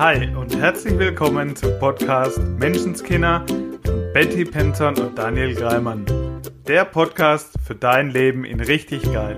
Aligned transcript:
Hi 0.00 0.34
und 0.34 0.56
herzlich 0.56 0.98
willkommen 0.98 1.54
zum 1.54 1.78
Podcast 1.78 2.38
Menschenskinder 2.58 3.44
von 3.84 4.12
Betty 4.14 4.46
Penton 4.46 4.96
und 4.96 5.18
Daniel 5.18 5.54
Greimann. 5.54 6.06
Der 6.66 6.86
Podcast 6.86 7.52
für 7.66 7.74
dein 7.74 8.08
Leben 8.08 8.46
in 8.46 8.60
richtig 8.60 9.02
geil. 9.12 9.36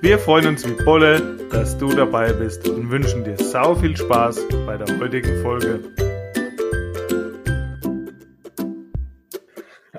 Wir 0.00 0.18
freuen 0.18 0.48
uns 0.48 0.68
wie 0.68 0.72
Bolle, 0.84 1.38
dass 1.52 1.78
du 1.78 1.86
dabei 1.94 2.32
bist 2.32 2.68
und 2.68 2.90
wünschen 2.90 3.22
dir 3.22 3.36
sau 3.36 3.76
viel 3.76 3.96
Spaß 3.96 4.40
bei 4.66 4.76
der 4.76 4.98
heutigen 4.98 5.40
Folge. 5.40 5.84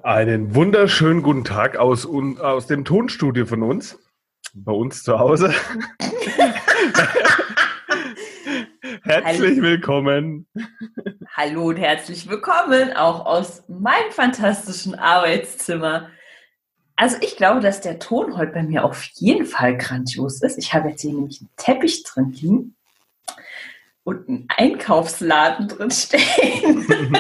Einen 0.04 0.54
wunderschönen 0.54 1.24
guten 1.24 1.46
Tag 1.46 1.78
aus, 1.78 2.06
aus 2.06 2.68
dem 2.68 2.84
Tonstudio 2.84 3.46
von 3.46 3.64
uns, 3.64 3.98
bei 4.54 4.74
uns 4.74 5.02
zu 5.04 5.18
Hause. 5.18 5.54
herzlich 9.06 9.62
willkommen. 9.62 10.48
Hallo 11.34 11.66
und 11.66 11.78
herzlich 11.78 12.28
willkommen 12.28 12.94
auch 12.94 13.26
aus 13.26 13.64
meinem 13.68 14.12
fantastischen 14.12 14.96
Arbeitszimmer. 14.96 16.10
Also 16.96 17.18
ich 17.22 17.36
glaube, 17.36 17.60
dass 17.60 17.82
der 17.82 18.00
Ton 18.00 18.36
heute 18.38 18.54
bei 18.54 18.64
mir 18.64 18.84
auf 18.84 19.04
jeden 19.14 19.46
Fall 19.46 19.78
grandios 19.78 20.42
ist. 20.42 20.58
Ich 20.58 20.74
habe 20.74 20.90
jetzt 20.90 21.02
hier 21.02 21.14
nämlich 21.14 21.42
einen 21.42 21.50
Teppich 21.56 22.04
drin 22.04 22.32
liegen 22.32 22.76
und 24.04 24.28
einen 24.28 24.48
Einkaufsladen 24.50 25.68
drin 25.68 25.92
stehen. 25.92 26.86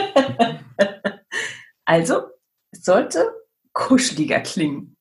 also 1.85 2.23
es 2.71 2.83
sollte 2.83 3.31
kuscheliger 3.73 4.39
klingen. 4.39 4.95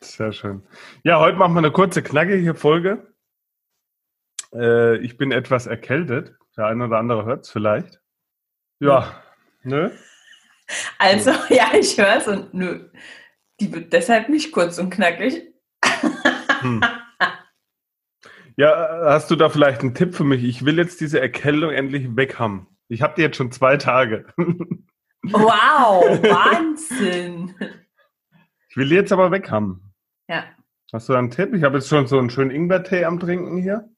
Sehr 0.00 0.32
schön. 0.32 0.62
Ja, 1.04 1.20
heute 1.20 1.36
machen 1.36 1.54
wir 1.54 1.58
eine 1.58 1.72
kurze, 1.72 2.02
knackige 2.02 2.54
Folge. 2.54 3.07
Äh, 4.54 4.98
ich 4.98 5.16
bin 5.16 5.32
etwas 5.32 5.66
erkältet. 5.66 6.34
Der 6.56 6.66
eine 6.66 6.86
oder 6.86 6.98
andere 6.98 7.24
hört 7.24 7.44
es 7.44 7.50
vielleicht. 7.50 8.00
Ja, 8.80 9.22
nö. 9.62 9.90
Also, 10.98 11.30
ja, 11.48 11.72
ich 11.74 11.98
höre 11.98 12.16
es 12.16 12.28
und 12.28 12.54
nö. 12.54 12.90
Die 13.60 13.72
wird 13.72 13.92
deshalb 13.92 14.28
nicht 14.28 14.52
kurz 14.52 14.78
und 14.78 14.90
knackig. 14.90 15.42
Hm. 16.60 16.82
Ja, 18.56 19.02
hast 19.04 19.30
du 19.30 19.36
da 19.36 19.48
vielleicht 19.48 19.82
einen 19.82 19.94
Tipp 19.94 20.16
für 20.16 20.24
mich? 20.24 20.42
Ich 20.42 20.64
will 20.64 20.78
jetzt 20.78 21.00
diese 21.00 21.20
Erkältung 21.20 21.70
endlich 21.70 22.16
weg 22.16 22.40
haben. 22.40 22.66
Ich 22.88 23.02
habe 23.02 23.14
die 23.16 23.22
jetzt 23.22 23.36
schon 23.36 23.52
zwei 23.52 23.76
Tage. 23.76 24.26
Wow, 25.22 26.20
Wahnsinn. 26.22 27.54
Ich 28.68 28.76
will 28.76 28.88
die 28.88 28.96
jetzt 28.96 29.12
aber 29.12 29.30
weg 29.30 29.50
haben. 29.50 29.94
Ja. 30.28 30.44
Hast 30.92 31.08
du 31.08 31.12
da 31.12 31.20
einen 31.20 31.30
Tipp? 31.30 31.54
Ich 31.54 31.62
habe 31.62 31.78
jetzt 31.78 31.88
schon 31.88 32.06
so 32.06 32.18
einen 32.18 32.30
schönen 32.30 32.50
Ingwertee 32.50 33.04
am 33.04 33.20
Trinken 33.20 33.58
hier. 33.58 33.88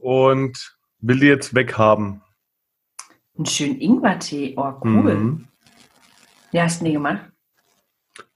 Und 0.00 0.76
will 1.00 1.20
die 1.20 1.26
jetzt 1.26 1.54
weghaben. 1.54 2.22
Einen 3.36 3.46
schönen 3.46 3.80
Ingwertee, 3.80 4.54
oh 4.56 4.72
cool. 4.84 5.14
Mhm. 5.14 5.48
Wie 6.52 6.60
hast 6.60 6.80
du 6.80 6.84
den 6.84 6.94
gemacht? 6.94 7.30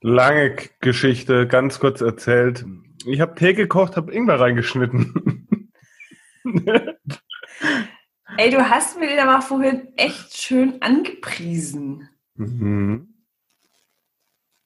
Lange 0.01 0.55
Geschichte, 0.79 1.47
ganz 1.47 1.79
kurz 1.79 2.01
erzählt. 2.01 2.65
Ich 3.05 3.21
habe 3.21 3.35
Tee 3.35 3.53
gekocht, 3.53 3.97
habe 3.97 4.13
Ingwer 4.13 4.39
reingeschnitten. 4.39 5.49
Ey, 8.37 8.49
du 8.49 8.69
hast 8.69 8.99
mir 8.99 9.07
den 9.07 9.19
aber 9.19 9.41
vorhin 9.41 9.89
echt 9.95 10.37
schön 10.37 10.81
angepriesen. 10.81 12.09
Mhm. 12.35 13.14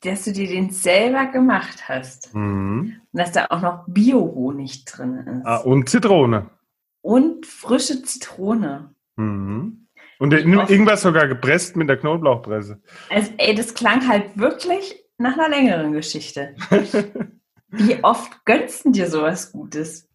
Dass 0.01 0.23
du 0.23 0.31
dir 0.31 0.47
den 0.47 0.71
selber 0.71 1.25
gemacht 1.25 1.89
hast. 1.89 2.33
Mhm. 2.33 3.01
Und 3.11 3.19
dass 3.19 3.33
da 3.33 3.47
auch 3.49 3.61
noch 3.61 3.83
Bio-Honig 3.87 4.85
drin 4.85 5.17
ist. 5.17 5.45
Ah, 5.45 5.57
und 5.57 5.89
Zitrone. 5.89 6.49
Und 7.01 7.45
frische 7.45 8.01
Zitrone. 8.03 8.93
Mhm. 9.17 9.87
Und 10.19 10.33
irgendwas 10.33 11.01
sogar 11.01 11.27
gepresst 11.27 11.77
mit 11.77 11.87
der 11.87 11.97
Knoblauchpresse. 11.97 12.81
Also, 13.09 13.31
ey, 13.37 13.55
das 13.55 13.73
klang 13.73 14.07
halt 14.07 14.37
wirklich 14.37 15.01
nach 15.17 15.37
einer 15.37 15.49
längeren 15.49 15.93
Geschichte. 15.93 16.55
Wie 17.69 18.03
oft 18.03 18.45
gönnst 18.45 18.85
du 18.85 18.91
dir 18.91 19.09
sowas 19.09 19.51
Gutes? 19.51 20.09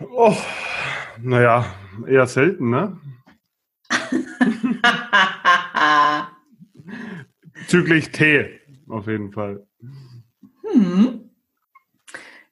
Oh, 0.00 0.36
naja, 1.20 1.66
eher 2.06 2.26
selten, 2.26 2.70
ne? 2.70 2.98
Züglich 7.66 8.12
Tee, 8.12 8.59
auf 8.90 9.06
jeden 9.06 9.32
Fall. 9.32 9.66
Hm. 10.62 11.30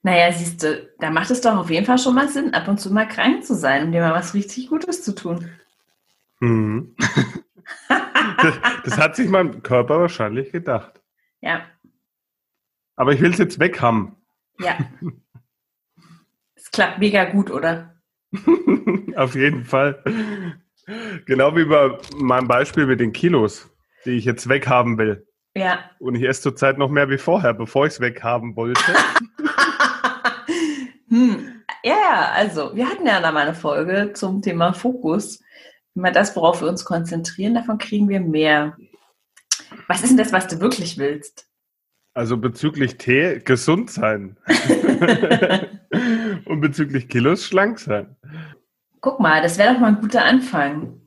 Naja, 0.03 0.32
siehst 0.32 0.62
du, 0.62 0.88
da 0.99 1.10
macht 1.10 1.31
es 1.31 1.41
doch 1.41 1.56
auf 1.56 1.71
jeden 1.71 1.84
Fall 1.84 1.99
schon 1.99 2.15
mal 2.15 2.28
Sinn, 2.28 2.54
ab 2.54 2.69
und 2.69 2.78
zu 2.78 2.93
mal 2.93 3.06
krank 3.06 3.44
zu 3.44 3.54
sein, 3.54 3.84
um 3.84 3.93
dir 3.93 4.00
mal 4.00 4.15
was 4.15 4.34
richtig 4.34 4.69
Gutes 4.69 5.03
zu 5.03 5.15
tun. 5.15 5.50
Hm. 6.41 6.94
das, 7.88 8.54
das 8.84 8.99
hat 8.99 9.16
sich 9.16 9.28
mein 9.28 9.62
Körper 9.62 10.00
wahrscheinlich 10.00 10.53
gedacht. 10.53 11.00
Ja. 11.41 11.62
Aber 12.97 13.12
ich 13.12 13.20
will 13.20 13.31
es 13.31 13.38
jetzt 13.38 13.59
weg 13.59 13.81
haben. 13.81 14.16
Ja. 14.60 14.78
Es 16.55 16.70
klappt 16.70 16.99
mega 16.99 17.25
gut, 17.25 17.50
oder? 17.50 17.94
Auf 19.16 19.34
jeden 19.34 19.65
Fall. 19.65 20.03
Genau 21.26 21.55
wie 21.55 21.65
bei 21.65 21.99
meinem 22.16 22.49
Beispiel 22.49 22.87
mit 22.87 23.00
den 23.00 23.12
Kilos, 23.12 23.70
die 24.05 24.12
ich 24.12 24.25
jetzt 24.25 24.49
weghaben 24.49 24.99
will. 24.99 25.28
Ja. 25.58 25.91
Und 25.98 26.14
ich 26.14 26.22
esse 26.22 26.42
zurzeit 26.42 26.78
noch 26.78 26.88
mehr 26.88 27.10
wie 27.10 27.19
vorher, 27.19 27.52
bevor 27.52 27.86
ich 27.86 27.94
es 27.94 28.00
weghaben 28.00 28.54
wollte. 28.54 28.80
hm. 31.08 31.62
Ja, 31.82 31.94
ja, 31.94 32.32
also 32.32 32.74
wir 32.74 32.88
hatten 32.88 33.06
ja 33.06 33.20
da 33.20 33.32
mal 33.32 33.42
eine 33.42 33.54
Folge 33.54 34.12
zum 34.14 34.42
Thema 34.42 34.72
Fokus. 34.72 35.42
Immer 35.94 36.12
das, 36.12 36.34
worauf 36.36 36.60
wir 36.60 36.69
uns 36.69 36.84
konzentrieren, 36.84 37.54
davon 37.54 37.78
kriegen 37.78 38.08
wir 38.08 38.20
mehr. 38.20 38.76
Was 39.88 40.02
ist 40.02 40.10
denn 40.10 40.16
das, 40.16 40.32
was 40.32 40.46
du 40.46 40.60
wirklich 40.60 40.98
willst? 40.98 41.48
Also 42.14 42.36
bezüglich 42.36 42.98
Tee 42.98 43.40
gesund 43.44 43.90
sein. 43.90 44.36
Und 46.44 46.60
bezüglich 46.60 47.08
Kilos 47.08 47.44
schlank 47.44 47.78
sein. 47.78 48.16
Guck 49.00 49.20
mal, 49.20 49.42
das 49.42 49.58
wäre 49.58 49.75
doch 49.75 49.80
mal 49.80 49.88
ein 49.88 50.00
guter 50.00 50.25
Anfang. 50.25 51.00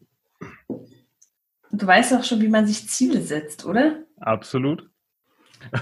Du 1.72 1.88
weißt 1.88 2.12
doch 2.12 2.24
schon, 2.24 2.42
wie 2.42 2.48
man 2.48 2.68
sich 2.68 2.88
Ziele 2.88 3.22
setzt, 3.22 3.66
oder? 3.66 4.04
Absolut. 4.22 4.90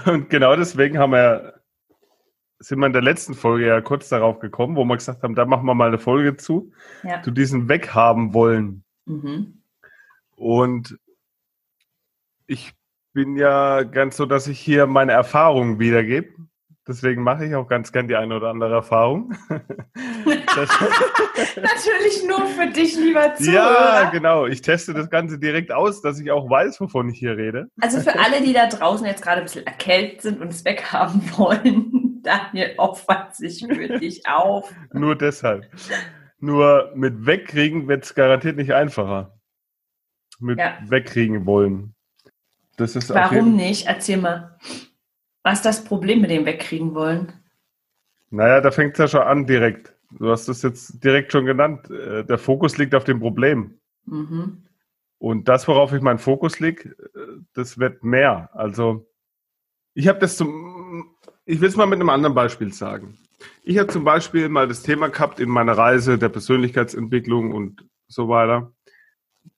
Und 0.06 0.30
genau 0.30 0.56
deswegen 0.56 0.98
haben 0.98 1.12
wir, 1.12 1.60
sind 2.58 2.78
wir 2.78 2.86
in 2.86 2.92
der 2.92 3.02
letzten 3.02 3.34
Folge 3.34 3.66
ja 3.66 3.80
kurz 3.80 4.08
darauf 4.08 4.40
gekommen, 4.40 4.76
wo 4.76 4.84
wir 4.84 4.96
gesagt 4.96 5.22
haben, 5.22 5.34
da 5.34 5.44
machen 5.44 5.66
wir 5.66 5.74
mal 5.74 5.88
eine 5.88 5.98
Folge 5.98 6.36
zu, 6.36 6.72
ja. 7.02 7.22
zu 7.22 7.30
diesen 7.30 7.68
weghaben 7.68 8.34
wollen. 8.34 8.84
Mhm. 9.06 9.62
Und 10.36 10.98
ich 12.46 12.74
bin 13.12 13.36
ja 13.36 13.82
ganz 13.82 14.16
so, 14.16 14.26
dass 14.26 14.46
ich 14.46 14.58
hier 14.58 14.86
meine 14.86 15.12
Erfahrungen 15.12 15.78
wiedergebe. 15.78 16.34
Deswegen 16.86 17.22
mache 17.22 17.44
ich 17.46 17.54
auch 17.54 17.68
ganz 17.68 17.92
gern 17.92 18.08
die 18.08 18.16
eine 18.16 18.36
oder 18.36 18.48
andere 18.48 18.74
Erfahrung. 18.74 19.34
Natürlich 21.56 22.24
nur 22.26 22.46
für 22.46 22.66
dich, 22.68 22.96
lieber 22.96 23.34
Zuhörer. 23.34 24.02
Ja, 24.02 24.10
genau. 24.10 24.46
Ich 24.46 24.62
teste 24.62 24.94
das 24.94 25.08
Ganze 25.10 25.38
direkt 25.38 25.72
aus, 25.72 26.02
dass 26.02 26.20
ich 26.20 26.30
auch 26.30 26.48
weiß, 26.48 26.80
wovon 26.80 27.08
ich 27.10 27.18
hier 27.18 27.36
rede. 27.36 27.68
Also 27.80 28.00
für 28.00 28.18
alle, 28.18 28.42
die 28.42 28.52
da 28.52 28.66
draußen 28.66 29.06
jetzt 29.06 29.22
gerade 29.22 29.38
ein 29.38 29.44
bisschen 29.44 29.66
erkältet 29.66 30.22
sind 30.22 30.40
und 30.40 30.48
es 30.48 30.64
weghaben 30.64 31.22
wollen, 31.36 32.20
Daniel 32.22 32.74
opfert 32.76 33.34
sich 33.34 33.64
für 33.66 33.98
dich 33.98 34.26
auf. 34.26 34.72
Nur 34.92 35.16
deshalb. 35.16 35.66
Nur 36.38 36.92
mit 36.94 37.26
wegkriegen 37.26 37.88
wird 37.88 38.04
es 38.04 38.14
garantiert 38.14 38.56
nicht 38.56 38.72
einfacher. 38.72 39.38
Mit 40.38 40.58
ja. 40.58 40.78
wegkriegen 40.86 41.46
wollen. 41.46 41.94
Das 42.76 42.96
ist 42.96 43.12
Warum 43.12 43.56
nicht? 43.56 43.86
Erzähl 43.86 44.16
mal. 44.16 44.58
Was 45.42 45.58
ist 45.58 45.66
das 45.66 45.84
Problem 45.84 46.22
mit 46.22 46.30
dem 46.30 46.46
wegkriegen 46.46 46.94
wollen? 46.94 47.32
Naja, 48.30 48.60
da 48.60 48.70
fängt 48.70 48.94
es 48.94 48.98
ja 48.98 49.08
schon 49.08 49.22
an 49.22 49.46
direkt. 49.46 49.94
Du 50.18 50.30
hast 50.30 50.48
es 50.48 50.62
jetzt 50.62 51.02
direkt 51.04 51.32
schon 51.32 51.46
genannt. 51.46 51.90
Äh, 51.90 52.24
der 52.24 52.38
Fokus 52.38 52.78
liegt 52.78 52.94
auf 52.94 53.04
dem 53.04 53.20
Problem. 53.20 53.78
Mhm. 54.06 54.64
Und 55.18 55.48
das, 55.48 55.68
worauf 55.68 55.92
ich 55.92 56.00
meinen 56.00 56.18
Fokus 56.18 56.60
lege, 56.60 56.90
äh, 57.14 57.42
das 57.54 57.78
wird 57.78 58.02
mehr. 58.02 58.50
Also 58.54 59.06
ich 59.94 60.08
habe 60.08 60.18
das 60.18 60.36
zum, 60.36 61.14
ich 61.44 61.60
will 61.60 61.68
es 61.68 61.76
mal 61.76 61.86
mit 61.86 62.00
einem 62.00 62.10
anderen 62.10 62.34
Beispiel 62.34 62.72
sagen. 62.72 63.18
Ich 63.62 63.78
habe 63.78 63.88
zum 63.88 64.04
Beispiel 64.04 64.48
mal 64.48 64.68
das 64.68 64.82
Thema 64.82 65.08
gehabt 65.08 65.40
in 65.40 65.48
meiner 65.48 65.76
Reise 65.76 66.18
der 66.18 66.28
Persönlichkeitsentwicklung 66.28 67.52
und 67.52 67.86
so 68.06 68.28
weiter. 68.28 68.72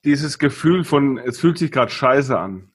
Dieses 0.05 0.39
Gefühl 0.39 0.85
von, 0.85 1.19
es 1.19 1.41
fühlt 1.41 1.59
sich 1.59 1.73
gerade 1.73 1.91
scheiße 1.91 2.39
an. 2.39 2.73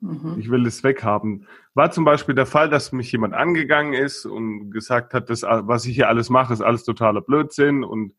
Mhm. 0.00 0.36
Ich 0.38 0.50
will 0.50 0.66
es 0.66 0.84
weghaben. 0.84 1.46
War 1.78 1.92
zum 1.92 2.04
Beispiel 2.04 2.34
der 2.34 2.44
Fall, 2.44 2.68
dass 2.68 2.90
mich 2.90 3.12
jemand 3.12 3.34
angegangen 3.34 3.92
ist 3.92 4.26
und 4.26 4.72
gesagt 4.72 5.14
hat, 5.14 5.30
das, 5.30 5.44
was 5.44 5.86
ich 5.86 5.94
hier 5.94 6.08
alles 6.08 6.28
mache, 6.28 6.52
ist 6.52 6.60
alles 6.60 6.82
totaler 6.82 7.20
Blödsinn 7.20 7.84
und 7.84 8.16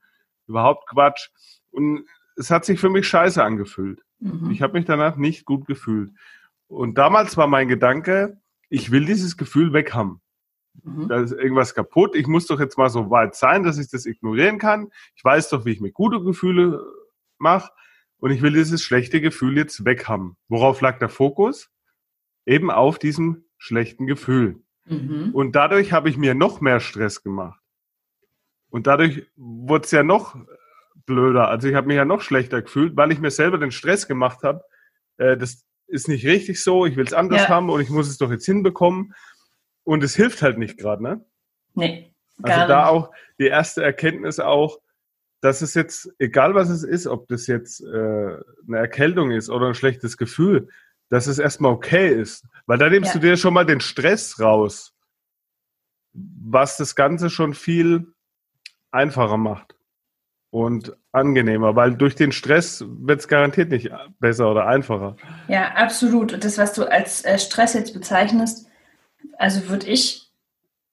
überhaupt 0.47 0.87
Quatsch. 0.87 1.27
Und 1.69 2.05
es 2.37 2.51
hat 2.51 2.63
sich 2.63 2.79
für 2.79 2.89
mich 2.89 3.05
scheiße 3.05 3.43
angefühlt. 3.43 4.01
Mhm. 4.19 4.49
Ich 4.49 4.61
habe 4.61 4.77
mich 4.77 4.85
danach 4.85 5.17
nicht 5.17 5.43
gut 5.43 5.67
gefühlt. 5.67 6.11
Und 6.67 6.97
damals 6.97 7.35
war 7.35 7.47
mein 7.47 7.67
Gedanke, 7.67 8.39
ich 8.69 8.91
will 8.91 9.03
dieses 9.03 9.35
Gefühl 9.35 9.73
weghaben. 9.73 10.21
Mhm. 10.81 11.09
Da 11.09 11.19
ist 11.19 11.33
irgendwas 11.33 11.75
kaputt. 11.75 12.15
Ich 12.15 12.27
muss 12.27 12.47
doch 12.47 12.61
jetzt 12.61 12.77
mal 12.77 12.89
so 12.89 13.09
weit 13.09 13.35
sein, 13.35 13.63
dass 13.63 13.77
ich 13.77 13.89
das 13.89 14.05
ignorieren 14.05 14.57
kann. 14.57 14.89
Ich 15.17 15.23
weiß 15.25 15.49
doch, 15.49 15.65
wie 15.65 15.71
ich 15.71 15.81
mir 15.81 15.91
gute 15.91 16.23
Gefühle 16.23 16.81
mache. 17.39 17.73
Und 18.19 18.31
ich 18.31 18.41
will 18.41 18.53
dieses 18.53 18.81
schlechte 18.81 19.19
Gefühl 19.19 19.57
jetzt 19.57 19.83
weg 19.83 20.07
haben. 20.07 20.37
Worauf 20.47 20.79
lag 20.79 20.97
der 20.99 21.09
Fokus? 21.09 21.69
Eben 22.45 22.71
auf 22.71 22.99
diesem 22.99 23.43
schlechten 23.59 24.07
Gefühl. 24.07 24.61
Mhm. 24.85 25.29
Und 25.33 25.55
dadurch 25.55 25.93
habe 25.93 26.09
ich 26.09 26.17
mir 26.17 26.33
noch 26.33 26.61
mehr 26.61 26.79
Stress 26.79 27.21
gemacht. 27.21 27.61
Und 28.69 28.87
dadurch 28.87 29.27
wurde 29.35 29.85
es 29.85 29.91
ja 29.91 30.03
noch 30.03 30.35
blöder. 31.05 31.47
Also 31.49 31.67
ich 31.67 31.75
habe 31.75 31.87
mich 31.87 31.97
ja 31.97 32.05
noch 32.05 32.21
schlechter 32.21 32.61
gefühlt, 32.61 32.95
weil 32.95 33.11
ich 33.11 33.19
mir 33.19 33.31
selber 33.31 33.57
den 33.57 33.71
Stress 33.71 34.07
gemacht 34.07 34.43
habe. 34.43 34.63
Äh, 35.17 35.37
das 35.37 35.65
ist 35.87 36.07
nicht 36.07 36.25
richtig 36.25 36.63
so, 36.63 36.85
ich 36.85 36.95
will 36.95 37.05
es 37.05 37.13
anders 37.13 37.43
ja. 37.43 37.49
haben 37.49 37.69
und 37.69 37.81
ich 37.81 37.89
muss 37.89 38.07
es 38.07 38.17
doch 38.17 38.31
jetzt 38.31 38.45
hinbekommen. 38.45 39.13
Und 39.83 40.03
es 40.03 40.15
hilft 40.15 40.41
halt 40.41 40.57
nicht 40.57 40.77
gerade, 40.77 41.03
ne? 41.03 41.25
Nee. 41.73 42.13
Also 42.41 42.67
da 42.67 42.83
nicht. 42.83 42.91
auch 42.91 43.11
die 43.39 43.47
erste 43.47 43.83
Erkenntnis 43.83 44.39
auch, 44.39 44.79
dass 45.41 45.61
es 45.61 45.73
jetzt, 45.73 46.13
egal 46.19 46.53
was 46.53 46.69
es 46.69 46.83
ist, 46.83 47.07
ob 47.07 47.27
das 47.27 47.47
jetzt 47.47 47.81
äh, 47.81 47.87
eine 48.67 48.77
Erkältung 48.77 49.31
ist 49.31 49.49
oder 49.49 49.67
ein 49.67 49.73
schlechtes 49.73 50.17
Gefühl, 50.17 50.69
dass 51.09 51.27
es 51.27 51.39
erstmal 51.39 51.71
okay 51.71 52.09
ist. 52.09 52.45
Weil 52.65 52.77
da 52.77 52.89
nimmst 52.89 53.13
ja. 53.13 53.19
du 53.19 53.27
dir 53.27 53.37
schon 53.37 53.53
mal 53.53 53.65
den 53.65 53.81
Stress 53.81 54.39
raus, 54.39 54.93
was 56.13 56.77
das 56.77 56.95
Ganze 56.95 57.29
schon 57.29 57.53
viel 57.53 58.13
einfacher 58.91 59.37
macht 59.37 59.75
und 60.51 60.95
angenehmer, 61.11 61.75
weil 61.75 61.95
durch 61.95 62.15
den 62.15 62.31
Stress 62.31 62.83
wird 62.87 63.19
es 63.19 63.27
garantiert 63.27 63.69
nicht 63.69 63.89
besser 64.19 64.49
oder 64.49 64.67
einfacher. 64.67 65.15
Ja, 65.47 65.73
absolut. 65.75 66.33
Und 66.33 66.43
das, 66.43 66.57
was 66.57 66.73
du 66.73 66.85
als 66.85 67.23
äh, 67.23 67.37
Stress 67.37 67.73
jetzt 67.73 67.93
bezeichnest, 67.93 68.67
also 69.37 69.69
würde 69.69 69.87
ich, 69.87 70.31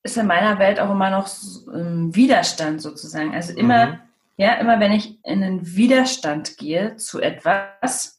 ist 0.03 0.17
in 0.17 0.27
meiner 0.27 0.59
Welt 0.59 0.79
auch 0.79 0.91
immer 0.91 1.11
noch 1.11 1.29
ähm, 1.75 2.15
Widerstand 2.15 2.83
sozusagen. 2.83 3.35
Also 3.35 3.55
immer, 3.55 3.87
mhm. 3.87 3.99
ja, 4.37 4.55
immer 4.55 4.79
wenn 4.79 4.93
ich 4.93 5.19
in 5.25 5.43
einen 5.43 5.77
Widerstand 5.77 6.59
gehe 6.59 6.97
zu 6.97 7.21
etwas, 7.21 8.16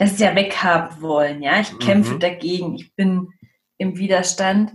das 0.00 0.12
ist 0.12 0.20
ja 0.20 0.34
weghaben 0.34 1.02
wollen, 1.02 1.42
ja, 1.42 1.60
ich 1.60 1.78
kämpfe 1.78 2.14
mhm. 2.14 2.20
dagegen, 2.20 2.74
ich 2.74 2.94
bin 2.94 3.28
im 3.76 3.98
Widerstand, 3.98 4.72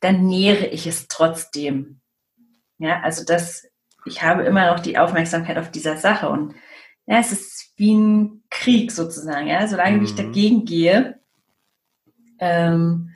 dann 0.00 0.26
nähere 0.26 0.66
ich 0.66 0.88
es 0.88 1.06
trotzdem. 1.06 2.00
Ja, 2.78 3.00
also 3.02 3.24
das 3.24 3.62
ich 4.04 4.24
habe 4.24 4.42
immer 4.42 4.72
noch 4.72 4.80
die 4.80 4.98
Aufmerksamkeit 4.98 5.58
auf 5.58 5.70
dieser 5.70 5.96
Sache 5.96 6.28
und 6.28 6.56
ja, 7.06 7.18
es 7.20 7.30
ist 7.30 7.72
wie 7.76 7.94
ein 7.94 8.42
Krieg 8.50 8.90
sozusagen. 8.90 9.46
Ja, 9.46 9.68
solange 9.68 9.98
mhm. 9.98 10.04
ich 10.04 10.16
dagegen 10.16 10.64
gehe, 10.64 11.20
ähm, 12.40 13.10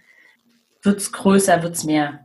wird 0.82 1.00
es 1.00 1.10
größer, 1.10 1.60
wird 1.64 1.74
es 1.74 1.82
mehr. 1.82 2.24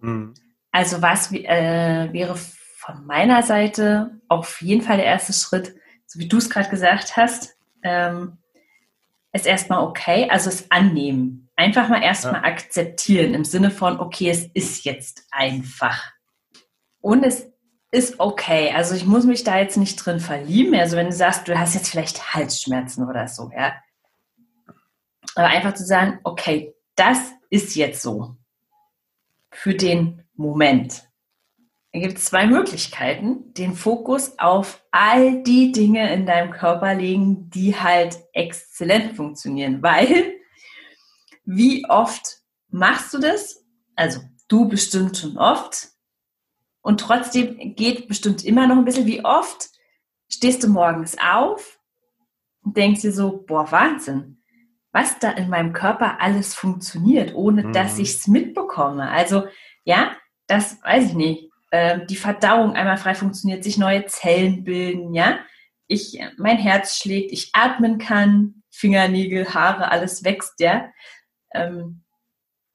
Mhm. 0.00 0.34
Also 0.72 1.00
was 1.00 1.32
äh, 1.32 2.12
wäre 2.12 2.34
von 2.36 3.06
meiner 3.06 3.44
Seite 3.44 4.20
auf 4.26 4.62
jeden 4.62 4.82
Fall 4.82 4.96
der 4.96 5.06
erste 5.06 5.32
Schritt, 5.32 5.76
so 6.06 6.18
wie 6.18 6.26
du 6.26 6.38
es 6.38 6.50
gerade 6.50 6.70
gesagt 6.70 7.16
hast, 7.16 7.56
ähm, 7.82 8.38
ist 9.32 9.46
erstmal 9.46 9.84
okay, 9.84 10.28
also 10.30 10.48
es 10.48 10.70
annehmen. 10.70 11.48
Einfach 11.56 11.88
mal 11.88 12.02
erstmal 12.02 12.42
ja. 12.42 12.44
akzeptieren 12.44 13.34
im 13.34 13.44
Sinne 13.44 13.70
von, 13.70 14.00
okay, 14.00 14.30
es 14.30 14.46
ist 14.54 14.84
jetzt 14.84 15.26
einfach. 15.30 16.12
Und 17.00 17.22
es 17.24 17.50
ist 17.90 18.18
okay. 18.18 18.72
Also 18.74 18.94
ich 18.94 19.04
muss 19.04 19.24
mich 19.24 19.44
da 19.44 19.58
jetzt 19.58 19.76
nicht 19.76 19.96
drin 19.96 20.20
verlieben. 20.20 20.74
Also 20.74 20.96
wenn 20.96 21.06
du 21.06 21.12
sagst, 21.12 21.48
du 21.48 21.58
hast 21.58 21.74
jetzt 21.74 21.90
vielleicht 21.90 22.34
Halsschmerzen 22.34 23.08
oder 23.08 23.28
so, 23.28 23.50
ja. 23.56 23.74
Aber 25.34 25.48
einfach 25.48 25.74
zu 25.74 25.84
sagen, 25.84 26.18
okay, 26.24 26.74
das 26.96 27.18
ist 27.50 27.76
jetzt 27.76 28.02
so. 28.02 28.36
Für 29.50 29.74
den 29.74 30.22
Moment. 30.34 31.09
Da 31.92 31.98
gibt 31.98 32.18
es 32.18 32.26
zwei 32.26 32.46
Möglichkeiten. 32.46 33.52
Den 33.54 33.74
Fokus 33.74 34.38
auf 34.38 34.84
all 34.92 35.42
die 35.42 35.72
Dinge 35.72 36.12
in 36.12 36.24
deinem 36.24 36.52
Körper 36.52 36.94
legen, 36.94 37.50
die 37.50 37.76
halt 37.76 38.18
exzellent 38.32 39.16
funktionieren. 39.16 39.82
Weil, 39.82 40.34
wie 41.44 41.84
oft 41.88 42.38
machst 42.68 43.12
du 43.12 43.18
das? 43.18 43.64
Also 43.96 44.20
du 44.46 44.68
bestimmt 44.68 45.16
schon 45.16 45.36
oft. 45.36 45.88
Und 46.80 47.00
trotzdem 47.00 47.74
geht 47.74 48.08
bestimmt 48.08 48.44
immer 48.44 48.66
noch 48.66 48.76
ein 48.76 48.84
bisschen, 48.84 49.06
wie 49.06 49.24
oft 49.24 49.68
stehst 50.28 50.62
du 50.62 50.68
morgens 50.68 51.16
auf 51.18 51.80
und 52.62 52.76
denkst 52.76 53.02
dir 53.02 53.12
so, 53.12 53.44
boah, 53.46 53.70
Wahnsinn, 53.72 54.42
was 54.92 55.18
da 55.18 55.30
in 55.32 55.50
meinem 55.50 55.72
Körper 55.72 56.20
alles 56.20 56.54
funktioniert, 56.54 57.34
ohne 57.34 57.64
mhm. 57.64 57.72
dass 57.72 57.98
ich 57.98 58.10
es 58.10 58.26
mitbekomme. 58.28 59.10
Also 59.10 59.48
ja, 59.84 60.16
das 60.46 60.82
weiß 60.82 61.06
ich 61.06 61.14
nicht. 61.14 61.49
Äh, 61.70 62.06
die 62.06 62.16
Verdauung 62.16 62.74
einmal 62.74 62.96
frei 62.96 63.14
funktioniert, 63.14 63.64
sich 63.64 63.78
neue 63.78 64.06
Zellen 64.06 64.64
bilden, 64.64 65.14
ja. 65.14 65.38
Ich, 65.86 66.20
mein 66.36 66.58
Herz 66.58 66.96
schlägt, 66.98 67.32
ich 67.32 67.50
atmen 67.52 67.98
kann, 67.98 68.62
Fingernägel, 68.70 69.52
Haare, 69.54 69.90
alles 69.90 70.24
wächst, 70.24 70.60
ja. 70.60 70.90
Ähm, 71.52 72.04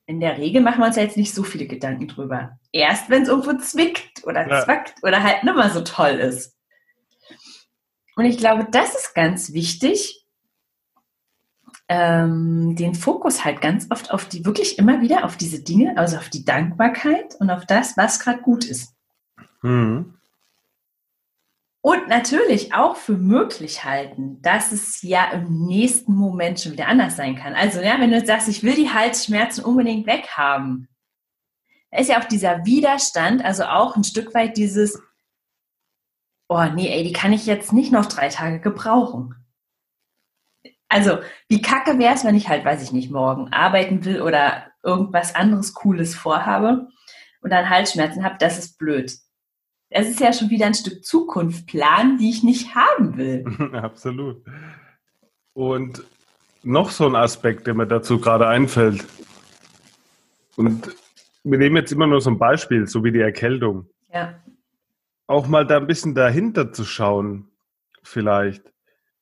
in 0.07 0.19
der 0.19 0.38
Regel 0.38 0.62
machen 0.62 0.80
wir 0.80 0.88
uns 0.88 0.97
ja 0.97 1.03
jetzt 1.03 1.18
nicht 1.18 1.33
so 1.33 1.44
viele 1.44 1.65
Gedanken 1.65 2.07
drüber. 2.07 2.59
Erst 2.71 3.09
wenn 3.09 3.24
es 3.24 3.30
irgendwo 3.30 3.57
zwickt 3.57 4.24
oder 4.25 4.47
ja. 4.47 4.63
zwackt 4.63 4.95
oder 5.01 5.24
halt 5.24 5.44
nicht 5.44 5.56
mehr 5.56 5.69
so 5.69 5.81
toll 5.81 6.12
ist. 6.12 6.56
Und 8.15 8.25
ich 8.25 8.38
glaube, 8.38 8.68
das 8.69 8.95
ist 8.95 9.15
ganz 9.15 9.53
wichtig, 9.53 10.25
ähm, 11.87 12.75
den 12.75 12.95
Fokus 12.95 13.45
halt 13.45 13.61
ganz 13.61 13.87
oft 13.91 14.11
auf 14.11 14.25
die, 14.25 14.45
wirklich 14.45 14.79
immer 14.79 15.01
wieder 15.01 15.23
auf 15.23 15.37
diese 15.37 15.61
Dinge, 15.61 15.97
also 15.97 16.17
auf 16.17 16.29
die 16.29 16.43
Dankbarkeit 16.43 17.35
und 17.39 17.49
auf 17.49 17.65
das, 17.65 17.95
was 17.95 18.19
gerade 18.19 18.41
gut 18.41 18.65
ist. 18.65 18.95
Mhm. 19.61 20.15
Und 21.81 22.07
natürlich 22.07 22.73
auch 22.73 22.95
für 22.95 23.15
möglich 23.15 23.83
halten, 23.83 24.41
dass 24.41 24.71
es 24.71 25.03
ja 25.03 25.29
im 25.31 25.67
nächsten 25.67 26.15
Moment 26.15 26.59
schon 26.59 26.71
wieder 26.71 26.87
anders 26.87 27.15
sein 27.15 27.35
kann. 27.35 27.53
Also, 27.53 27.79
ja, 27.79 27.99
wenn 27.99 28.09
du 28.09 28.25
sagst, 28.25 28.47
ich 28.47 28.63
will 28.63 28.73
die 28.73 28.89
Halsschmerzen 28.89 29.63
unbedingt 29.63 30.07
weghaben, 30.07 30.87
da 31.91 31.99
ist 31.99 32.09
ja 32.09 32.19
auch 32.19 32.25
dieser 32.25 32.65
Widerstand, 32.65 33.45
also 33.45 33.65
auch 33.65 33.95
ein 33.95 34.03
Stück 34.03 34.33
weit 34.33 34.57
dieses, 34.57 34.99
oh 36.49 36.65
nee, 36.73 36.89
ey, 36.89 37.03
die 37.03 37.13
kann 37.13 37.33
ich 37.33 37.45
jetzt 37.45 37.71
nicht 37.71 37.91
noch 37.91 38.07
drei 38.07 38.29
Tage 38.29 38.59
gebrauchen. 38.59 39.35
Also, 40.87 41.17
wie 41.49 41.61
kacke 41.61 41.97
wäre 41.97 42.13
es, 42.13 42.23
wenn 42.23 42.35
ich 42.35 42.47
halt, 42.47 42.63
weiß 42.63 42.83
ich 42.83 42.91
nicht, 42.91 43.11
morgen 43.11 43.51
arbeiten 43.51 44.05
will 44.05 44.21
oder 44.21 44.67
irgendwas 44.83 45.35
anderes 45.35 45.73
Cooles 45.73 46.15
vorhabe 46.15 46.87
und 47.41 47.49
dann 47.51 47.69
Halsschmerzen 47.69 48.23
habe, 48.23 48.35
das 48.39 48.59
ist 48.59 48.77
blöd 48.77 49.11
es 49.89 50.09
ist 50.09 50.19
ja 50.19 50.33
schon 50.33 50.49
wieder 50.49 50.65
ein 50.65 50.73
Stück 50.73 51.06
Zukunft 51.06 51.68
planen, 51.68 52.18
die 52.18 52.30
ich 52.30 52.44
nicht 52.44 52.75
haben 52.75 53.18
will. 53.18 53.45
Absolut. 53.73 54.44
Und 55.54 56.04
noch 56.63 56.89
so 56.89 57.06
ein 57.06 57.15
Aspekt, 57.15 57.68
der 57.68 57.75
mir 57.75 57.87
dazu 57.87 58.19
gerade 58.19 58.47
einfällt. 58.47 59.06
Und 60.57 60.94
wir 61.44 61.57
nehmen 61.57 61.77
jetzt 61.77 61.92
immer 61.92 62.07
nur 62.07 62.19
so 62.19 62.30
ein 62.30 62.37
Beispiel, 62.37 62.87
so 62.87 63.04
wie 63.04 63.11
die 63.11 63.21
Erkältung. 63.21 63.87
Ja. 64.11 64.35
Auch 65.27 65.47
mal 65.47 65.65
da 65.65 65.77
ein 65.77 65.87
bisschen 65.87 66.13
dahinter 66.13 66.73
zu 66.73 66.83
schauen, 66.83 67.49
vielleicht. 68.04 68.63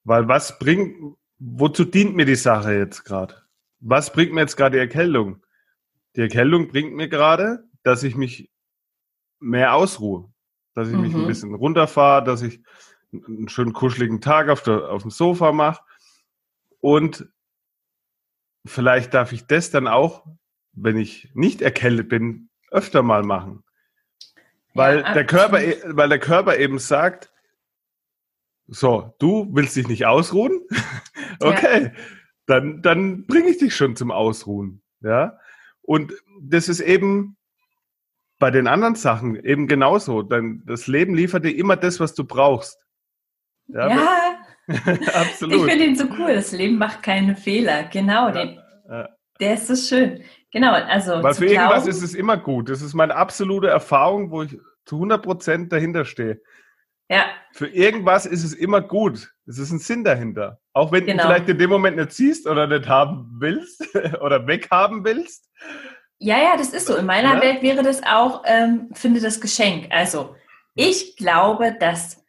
Weil 0.05 0.27
was 0.27 0.57
bringt, 0.57 1.17
wozu 1.43 1.85
dient 1.85 2.15
mir 2.15 2.25
die 2.25 2.35
Sache 2.35 2.73
jetzt 2.73 3.03
gerade? 3.03 3.35
Was 3.79 4.13
bringt 4.13 4.33
mir 4.33 4.41
jetzt 4.41 4.55
gerade 4.55 4.77
die 4.77 4.81
Erkältung? 4.81 5.43
Die 6.15 6.21
Erkältung 6.21 6.69
bringt 6.69 6.93
mir 6.93 7.09
gerade, 7.09 7.63
dass 7.83 8.03
ich 8.03 8.15
mich 8.15 8.49
mehr 9.39 9.73
ausruhe 9.73 10.33
dass 10.73 10.87
ich 10.87 10.95
mhm. 10.95 11.01
mich 11.01 11.13
ein 11.13 11.21
mhm. 11.21 11.27
bisschen 11.27 11.53
runterfahre, 11.53 12.23
dass 12.23 12.41
ich 12.41 12.61
einen 13.11 13.49
schönen 13.49 13.73
kuscheligen 13.73 14.21
Tag 14.21 14.49
auf, 14.49 14.63
der, 14.63 14.89
auf 14.89 15.03
dem 15.03 15.11
Sofa 15.11 15.51
mache. 15.51 15.83
Und 16.79 17.27
vielleicht 18.65 19.13
darf 19.13 19.31
ich 19.31 19.45
das 19.45 19.69
dann 19.69 19.87
auch, 19.87 20.25
wenn 20.71 20.97
ich 20.97 21.29
nicht 21.33 21.61
erkältet 21.61 22.09
bin, 22.09 22.49
öfter 22.71 23.03
mal 23.03 23.23
machen. 23.23 23.63
Weil, 24.73 25.01
ja, 25.01 25.13
der, 25.13 25.25
Körper, 25.25 25.61
e, 25.61 25.79
weil 25.85 26.09
der 26.09 26.19
Körper 26.19 26.57
eben 26.57 26.79
sagt, 26.79 27.31
so, 28.65 29.13
du 29.19 29.47
willst 29.51 29.75
dich 29.75 29.87
nicht 29.87 30.07
ausruhen? 30.07 30.61
okay, 31.39 31.83
ja. 31.83 31.91
dann, 32.45 32.81
dann 32.81 33.25
bringe 33.25 33.49
ich 33.49 33.57
dich 33.57 33.75
schon 33.75 33.95
zum 33.95 34.11
Ausruhen. 34.11 34.81
Ja. 35.01 35.37
Und 35.81 36.13
das 36.41 36.69
ist 36.69 36.79
eben 36.79 37.37
bei 38.39 38.51
den 38.51 38.67
anderen 38.67 38.95
Sachen 38.95 39.35
eben 39.35 39.67
genauso. 39.67 40.21
Denn 40.21 40.63
das 40.65 40.87
Leben 40.87 41.15
liefert 41.15 41.45
dir 41.45 41.55
immer 41.55 41.75
das, 41.75 41.99
was 41.99 42.13
du 42.13 42.23
brauchst. 42.23 42.77
Ja, 43.67 43.87
ja. 43.87 44.37
absolut. 45.13 45.55
Ich 45.55 45.63
finde 45.63 45.85
ihn 45.85 45.95
so 45.95 46.05
cool. 46.17 46.35
Das 46.35 46.51
Leben 46.51 46.77
macht 46.77 47.03
keine 47.03 47.35
Fehler. 47.35 47.83
Genau, 47.83 48.27
ja, 48.27 48.31
den, 48.31 48.59
ja. 48.89 49.09
der 49.39 49.53
ist 49.53 49.67
so 49.67 49.75
schön. 49.75 50.23
Genau, 50.51 50.73
also. 50.73 51.23
Weil 51.23 51.33
für 51.33 51.45
glauben, 51.45 51.71
irgendwas 51.71 51.87
ist 51.87 52.03
es 52.03 52.13
immer 52.13 52.37
gut. 52.37 52.69
Das 52.69 52.81
ist 52.81 52.93
meine 52.93 53.15
absolute 53.15 53.67
Erfahrung, 53.67 54.31
wo 54.31 54.43
ich 54.43 54.57
zu 54.85 54.95
100 54.95 55.23
Prozent 55.23 55.71
dahinter 55.71 56.05
stehe. 56.05 56.41
Ja. 57.09 57.25
Für 57.53 57.67
irgendwas 57.67 58.25
ist 58.25 58.43
es 58.43 58.53
immer 58.53 58.81
gut. 58.81 59.33
Es 59.45 59.57
ist 59.57 59.71
ein 59.71 59.79
Sinn 59.79 60.03
dahinter. 60.03 60.59
Auch 60.73 60.91
wenn 60.91 61.05
genau. 61.05 61.23
du 61.23 61.29
vielleicht 61.29 61.49
in 61.49 61.57
dem 61.57 61.69
Moment 61.69 61.97
nicht 61.97 62.11
siehst 62.13 62.47
oder 62.47 62.67
nicht 62.67 62.87
haben 62.87 63.29
willst 63.39 63.83
oder 64.21 64.47
weghaben 64.47 65.03
willst. 65.03 65.49
Ja, 66.17 66.37
ja, 66.37 66.57
das 66.57 66.69
ist 66.69 66.87
so. 66.87 66.95
In 66.95 67.05
meiner 67.05 67.35
ja? 67.35 67.41
Welt 67.41 67.61
wäre 67.61 67.83
das 67.83 68.01
auch, 68.03 68.43
ähm, 68.45 68.89
finde 68.93 69.19
das 69.19 69.41
Geschenk. 69.41 69.87
Also, 69.91 70.35
ich 70.73 71.17
glaube, 71.17 71.75
dass 71.79 72.23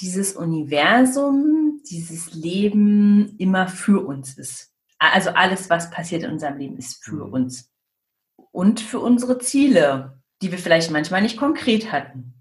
dieses 0.00 0.36
Universum, 0.36 1.80
dieses 1.90 2.34
Leben 2.34 3.34
immer 3.38 3.68
für 3.68 4.06
uns 4.06 4.36
ist. 4.36 4.72
Also 4.98 5.30
alles, 5.30 5.70
was 5.70 5.90
passiert 5.90 6.22
in 6.24 6.32
unserem 6.32 6.58
Leben, 6.58 6.76
ist 6.76 7.02
für 7.02 7.26
mhm. 7.26 7.32
uns. 7.32 7.72
Und 8.52 8.80
für 8.80 9.00
unsere 9.00 9.38
Ziele, 9.38 10.22
die 10.42 10.50
wir 10.50 10.58
vielleicht 10.58 10.90
manchmal 10.90 11.22
nicht 11.22 11.38
konkret 11.38 11.92
hatten. 11.92 12.35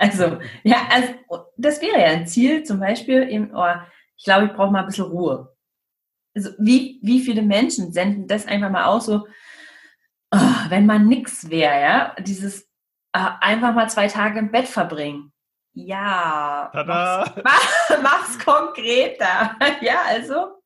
Also, 0.00 0.38
ja, 0.62 0.88
also, 0.90 1.12
das 1.58 1.82
wäre 1.82 2.00
ja 2.00 2.06
ein 2.06 2.26
Ziel, 2.26 2.62
zum 2.62 2.80
Beispiel, 2.80 3.28
eben, 3.28 3.54
oh, 3.54 3.66
ich 4.16 4.24
glaube, 4.24 4.46
ich 4.46 4.52
brauche 4.54 4.72
mal 4.72 4.80
ein 4.80 4.86
bisschen 4.86 5.04
Ruhe. 5.04 5.54
Also, 6.34 6.52
wie, 6.58 6.98
wie 7.02 7.20
viele 7.20 7.42
Menschen 7.42 7.92
senden 7.92 8.26
das 8.26 8.46
einfach 8.46 8.70
mal 8.70 8.84
aus, 8.84 9.04
so, 9.04 9.26
oh, 10.30 10.54
wenn 10.70 10.86
man 10.86 11.06
nix 11.06 11.50
wäre, 11.50 11.80
ja, 11.80 12.14
dieses 12.18 12.62
äh, 13.12 13.28
einfach 13.42 13.74
mal 13.74 13.90
zwei 13.90 14.08
Tage 14.08 14.38
im 14.38 14.50
Bett 14.50 14.68
verbringen. 14.68 15.32
Ja, 15.74 16.70
mach's, 16.72 17.32
mach, 17.44 18.02
mach's 18.02 18.38
konkreter. 18.38 19.54
Ja, 19.82 20.00
also, 20.06 20.62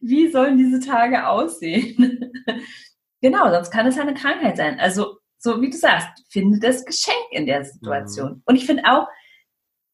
wie 0.00 0.32
sollen 0.32 0.58
diese 0.58 0.80
Tage 0.80 1.28
aussehen? 1.28 2.32
genau, 3.20 3.50
sonst 3.52 3.70
kann 3.70 3.86
es 3.86 3.94
ja 3.94 4.02
eine 4.02 4.14
Krankheit 4.14 4.56
sein. 4.56 4.80
Also, 4.80 5.17
so 5.38 5.60
wie 5.62 5.70
du 5.70 5.76
sagst, 5.76 6.08
finde 6.28 6.58
das 6.58 6.84
Geschenk 6.84 7.16
in 7.30 7.46
der 7.46 7.64
Situation. 7.64 8.32
Mhm. 8.32 8.42
Und 8.44 8.56
ich 8.56 8.66
finde 8.66 8.84
auch, 8.86 9.06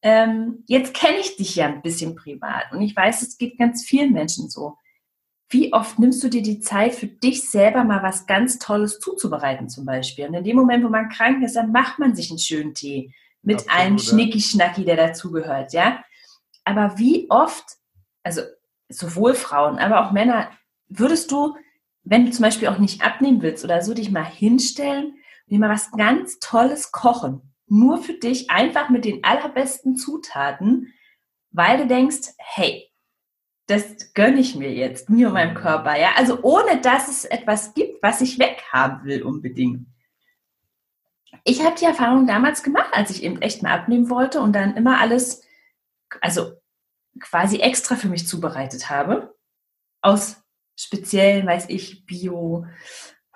ähm, 0.03 0.65
jetzt 0.67 0.95
kenne 0.95 1.19
ich 1.19 1.37
dich 1.37 1.57
ja 1.57 1.67
ein 1.67 1.83
bisschen 1.83 2.15
privat 2.15 2.73
und 2.73 2.83
ich 2.83 2.95
weiß, 2.95 3.23
es 3.23 3.39
geht 3.39 3.59
ganz 3.59 3.85
vielen 3.85 4.13
Menschen 4.13 4.51
so. 4.51 4.77
Wie 5.49 5.73
oft 5.73 5.99
nimmst 5.99 6.23
du 6.23 6.29
dir 6.29 6.43
die 6.43 6.61
Zeit 6.61 6.95
für 6.95 7.07
dich 7.07 7.49
selber 7.51 7.85
mal 7.85 8.03
was 8.03 8.27
ganz 8.27 8.59
Tolles 8.59 8.99
zuzubereiten 8.99 9.69
zum 9.69 9.85
Beispiel? 9.85 10.27
Und 10.27 10.35
in 10.35 10.45
dem 10.45 10.57
Moment, 10.57 10.85
wo 10.85 10.89
man 10.89 11.11
krank 11.11 11.43
ist, 11.43 11.57
dann 11.57 11.71
macht 11.71 11.99
man 11.99 12.17
sich 12.17 12.31
einen 12.31 12.39
schönen 12.39 12.75
Tee 12.75 13.15
mit 13.43 13.61
Absolut, 13.61 13.81
einem 13.81 13.99
Schnicki-Schnacki, 13.99 14.85
der 14.85 14.97
dazugehört, 14.97 15.73
ja. 15.75 16.03
Aber 16.65 16.99
wie 16.99 17.27
oft, 17.31 17.65
also 18.23 18.41
sowohl 18.89 19.35
Frauen, 19.35 19.79
aber 19.79 20.05
auch 20.05 20.13
Männer, 20.13 20.51
würdest 20.89 21.31
du, 21.31 21.57
wenn 22.03 22.27
du 22.27 22.33
zum 22.33 22.43
Beispiel 22.43 22.69
auch 22.69 22.79
nicht 22.79 23.03
abnehmen 23.03 23.43
willst 23.43 23.65
oder 23.65 23.83
so, 23.83 23.95
dich 23.95 24.11
mal 24.11 24.25
hinstellen 24.25 25.15
dir 25.47 25.59
mal 25.59 25.71
was 25.71 25.91
ganz 25.93 26.39
Tolles 26.39 26.93
kochen? 26.93 27.55
Nur 27.67 27.99
für 27.99 28.15
dich, 28.15 28.51
einfach 28.51 28.91
mit 28.91 29.05
den 29.05 29.25
allerbesten 29.25 29.97
Zutaten, 29.97 30.93
weil 31.51 31.79
du 31.79 31.87
denkst, 31.87 32.35
hey, 32.39 32.91
das 33.67 34.13
gönne 34.13 34.41
ich 34.41 34.55
mir 34.55 34.73
jetzt, 34.73 35.09
mir 35.09 35.29
und 35.29 35.35
meinem 35.35 35.55
Körper, 35.55 35.99
ja. 35.99 36.11
Also 36.17 36.43
ohne 36.43 36.81
dass 36.81 37.09
es 37.09 37.25
etwas 37.25 37.75
gibt, 37.75 38.03
was 38.03 38.21
ich 38.21 38.39
weghaben 38.39 39.05
will 39.05 39.23
unbedingt. 39.23 39.87
Ich 41.45 41.65
habe 41.65 41.77
die 41.79 41.85
Erfahrung 41.85 42.27
damals 42.27 42.63
gemacht, 42.63 42.91
als 42.93 43.11
ich 43.11 43.23
eben 43.23 43.41
echt 43.41 43.63
mal 43.63 43.73
abnehmen 43.73 44.11
wollte 44.11 44.41
und 44.41 44.53
dann 44.53 44.77
immer 44.77 45.01
alles, 45.01 45.43
also 46.21 46.53
quasi 47.21 47.59
extra 47.59 47.97
für 47.97 48.09
mich 48.09 48.27
zubereitet 48.27 48.91
habe. 48.91 49.35
Aus 50.01 50.43
speziellen, 50.77 51.47
weiß 51.47 51.69
ich, 51.69 52.05
Bio, 52.07 52.67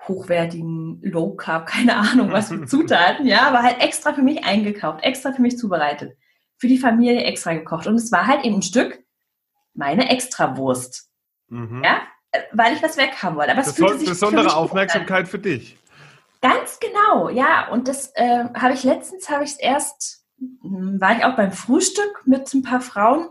hochwertigen 0.07 1.01
Low 1.01 1.35
Carb, 1.35 1.67
keine 1.67 1.95
Ahnung, 1.95 2.31
was 2.31 2.49
für 2.49 2.65
Zutaten, 2.65 3.27
ja, 3.27 3.47
aber 3.47 3.61
halt 3.61 3.81
extra 3.81 4.13
für 4.13 4.21
mich 4.21 4.43
eingekauft, 4.43 5.03
extra 5.03 5.31
für 5.31 5.41
mich 5.41 5.57
zubereitet. 5.57 6.17
Für 6.57 6.67
die 6.67 6.77
Familie 6.77 7.23
extra 7.23 7.53
gekocht. 7.53 7.87
Und 7.87 7.95
es 7.95 8.11
war 8.11 8.27
halt 8.27 8.43
eben 8.43 8.55
ein 8.55 8.61
Stück 8.61 9.03
meine 9.73 10.09
Extrawurst. 10.09 11.09
Mhm. 11.47 11.83
Ja, 11.83 12.01
weil 12.51 12.73
ich 12.73 12.83
was 12.83 12.97
weghaben 12.97 13.37
wollte. 13.37 13.51
Aber 13.51 13.61
es 13.61 13.73
Beson 13.73 13.99
sich 13.99 14.09
besondere 14.09 14.49
für 14.49 14.55
Aufmerksamkeit 14.55 15.27
für 15.27 15.39
dich. 15.39 15.77
Ganz 16.41 16.79
genau, 16.79 17.29
ja. 17.29 17.69
Und 17.69 17.87
das 17.87 18.11
äh, 18.15 18.45
habe 18.53 18.73
ich 18.73 18.83
letztens, 18.83 19.29
habe 19.29 19.43
ich 19.43 19.51
es 19.51 19.59
erst, 19.59 20.25
hm, 20.37 20.99
war 20.99 21.17
ich 21.17 21.25
auch 21.25 21.35
beim 21.35 21.51
Frühstück 21.51 22.23
mit 22.25 22.53
ein 22.53 22.61
paar 22.61 22.81
Frauen 22.81 23.29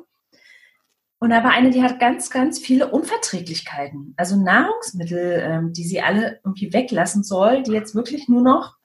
und 1.21 1.31
da 1.31 1.43
war 1.43 1.51
eine, 1.51 1.71
die 1.71 1.83
hat 1.83 1.99
ganz, 1.99 2.31
ganz 2.31 2.61
viele 2.61 2.91
Unverträglichkeiten. 2.91 4.15
Also 4.17 4.37
Nahrungsmittel, 4.37 5.43
ähm, 5.43 5.73
die 5.73 5.85
sie 5.85 6.01
alle 6.01 6.41
irgendwie 6.45 6.73
weglassen 6.73 7.25
soll, 7.25 7.63
die 7.65 7.73
jetzt 7.73 7.95
wirklich 7.95 8.29
nur 8.29 8.43
noch 8.43 8.77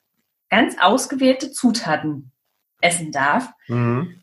ganz 0.50 0.76
ausgewählte 0.82 1.52
Zutaten 1.52 2.32
essen 2.82 3.12
darf. 3.12 3.52
Mhm. 3.68 4.20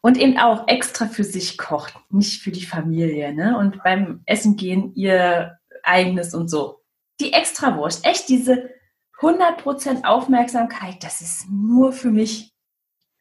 Und 0.00 0.18
eben 0.18 0.38
auch 0.38 0.68
extra 0.68 1.06
für 1.06 1.24
sich 1.24 1.58
kocht, 1.58 1.94
nicht 2.10 2.42
für 2.42 2.52
die 2.52 2.66
Familie. 2.66 3.32
Ne? 3.32 3.58
Und 3.58 3.82
beim 3.82 4.22
Essen 4.26 4.56
gehen 4.56 4.94
ihr 4.94 5.58
eigenes 5.82 6.34
und 6.34 6.48
so. 6.48 6.80
Die 7.20 7.32
Extrawurst, 7.32 8.04
echt 8.04 8.28
diese 8.28 8.70
100% 9.20 10.04
Aufmerksamkeit, 10.04 11.02
das 11.02 11.20
ist 11.20 11.46
nur 11.50 11.92
für 11.92 12.10
mich. 12.10 12.52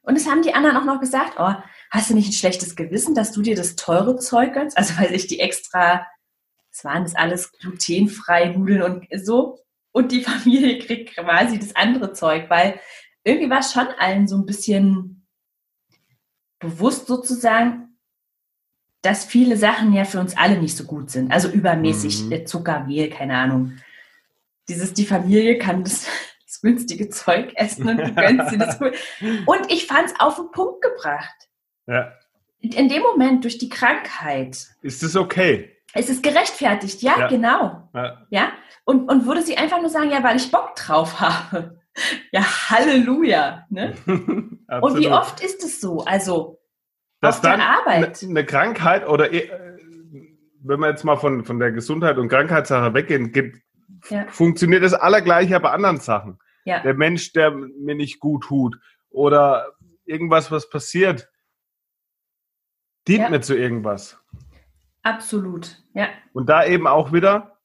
Und 0.02 0.16
es 0.16 0.30
haben 0.30 0.42
die 0.42 0.54
anderen 0.54 0.78
auch 0.78 0.86
noch 0.86 1.00
gesagt, 1.00 1.36
oh, 1.40 1.54
hast 1.92 2.10
du 2.10 2.14
nicht 2.14 2.30
ein 2.30 2.34
schlechtes 2.34 2.76
Gewissen, 2.76 3.16
dass 3.16 3.32
du 3.32 3.42
dir 3.42 3.56
das 3.56 3.76
teure 3.76 4.18
Zeug 4.18 4.54
gönnst? 4.54 4.78
Also 4.78 4.98
weil 5.00 5.14
ich 5.14 5.28
die 5.28 5.40
extra, 5.40 6.06
es 6.72 6.84
waren 6.84 7.04
das 7.04 7.16
alles 7.16 7.52
glutenfrei 7.52 8.50
Nudeln 8.50 8.82
und 8.82 9.08
so. 9.24 9.60
Und 9.92 10.12
die 10.12 10.22
Familie 10.24 10.80
kriegt 10.80 11.16
quasi 11.16 11.60
das 11.60 11.76
andere 11.76 12.14
Zeug, 12.14 12.50
weil 12.50 12.80
irgendwie 13.24 13.50
war 13.50 13.60
es 13.60 13.72
schon 13.72 13.88
allen 14.00 14.28
so 14.28 14.38
ein 14.38 14.46
bisschen 14.46 15.26
bewusst 16.60 17.08
sozusagen, 17.08 17.98
dass 19.02 19.24
viele 19.24 19.56
Sachen 19.56 19.94
ja 19.94 20.04
für 20.04 20.20
uns 20.20 20.36
alle 20.36 20.58
nicht 20.58 20.76
so 20.76 20.84
gut 20.84 21.12
sind. 21.12 21.32
Also 21.32 21.48
übermäßig 21.48 22.24
mhm. 22.24 22.48
Zucker, 22.48 22.86
Mehl, 22.86 23.10
keine 23.10 23.38
Ahnung. 23.38 23.78
Dieses, 24.68 24.94
die 24.94 25.06
Familie 25.06 25.60
kann 25.60 25.84
das, 25.84 26.08
das 26.46 26.62
günstige 26.62 27.10
Zeug 27.10 27.54
essen 27.56 27.88
und 27.88 27.98
du 27.98 28.14
gönnst 28.14 28.52
dir 28.52 28.58
das. 28.58 28.80
Und 29.46 29.72
ich 29.72 29.86
fand 29.86 30.08
es 30.08 30.20
auf 30.20 30.38
den 30.38 30.52
Punkt 30.52 30.82
gebracht. 30.82 31.45
Ja. 31.88 32.14
In 32.60 32.90
dem 32.90 33.02
Moment 33.02 33.44
durch 33.44 33.58
die 33.58 33.70
Krankheit. 33.70 34.68
Ist 34.82 35.04
es 35.04 35.16
okay? 35.16 35.76
Ist 35.94 36.10
es 36.10 36.22
gerechtfertigt? 36.22 37.02
Ja, 37.02 37.20
ja. 37.20 37.28
genau. 37.28 37.90
Ja. 37.94 38.26
ja? 38.30 38.52
Und, 38.84 39.10
und 39.10 39.26
würde 39.26 39.42
sie 39.42 39.58
einfach 39.58 39.80
nur 39.80 39.90
sagen, 39.90 40.12
ja, 40.12 40.24
weil 40.24 40.38
ich 40.38 40.52
Bock 40.52 40.76
drauf 40.76 41.20
habe. 41.20 41.80
Ja, 42.32 42.42
Halleluja. 42.70 43.66
Ne? 43.70 43.94
und 44.06 45.00
wie 45.00 45.08
oft 45.08 45.42
ist 45.42 45.64
es 45.64 45.80
so? 45.80 46.04
Also, 46.06 46.60
Dass 47.22 47.38
auf 47.38 47.42
der 47.42 47.60
Arbeit. 47.60 48.22
Eine, 48.22 48.30
eine 48.30 48.46
Krankheit 48.46 49.08
oder 49.08 49.32
äh, 49.32 49.50
wenn 50.66 50.80
wir 50.80 50.90
jetzt 50.90 51.04
mal 51.04 51.16
von, 51.16 51.46
von 51.46 51.60
der 51.60 51.72
Gesundheit 51.72 52.18
und 52.18 52.28
Krankheitssache 52.28 52.94
weggehen, 52.94 53.32
gibt, 53.32 53.62
ja. 54.10 54.26
funktioniert 54.28 54.84
das 54.84 54.94
Allergleiche 54.94 55.60
bei 55.60 55.72
anderen 55.72 56.00
Sachen. 56.00 56.40
Ja. 56.66 56.82
Der 56.82 56.96
Mensch, 56.96 57.32
der 57.34 57.52
mir 57.52 57.96
nicht 57.96 58.20
gut 58.20 58.44
tut 58.44 58.78
oder 59.10 59.74
irgendwas, 60.06 60.52
was 60.52 60.70
passiert, 60.70 61.30
dient 63.08 63.22
ja. 63.22 63.30
mir 63.30 63.42
zu 63.42 63.56
irgendwas. 63.56 64.20
Absolut, 65.04 65.84
ja. 65.94 66.08
Und 66.34 66.50
da 66.50 66.66
eben 66.66 66.88
auch 66.88 67.14
wieder 67.14 67.58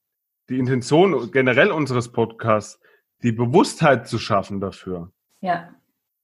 die 0.49 0.59
Intention 0.59 1.31
generell 1.31 1.71
unseres 1.71 2.11
Podcasts, 2.11 2.79
die 3.23 3.31
Bewusstheit 3.31 4.07
zu 4.07 4.19
schaffen 4.19 4.59
dafür. 4.59 5.11
Ja. 5.39 5.69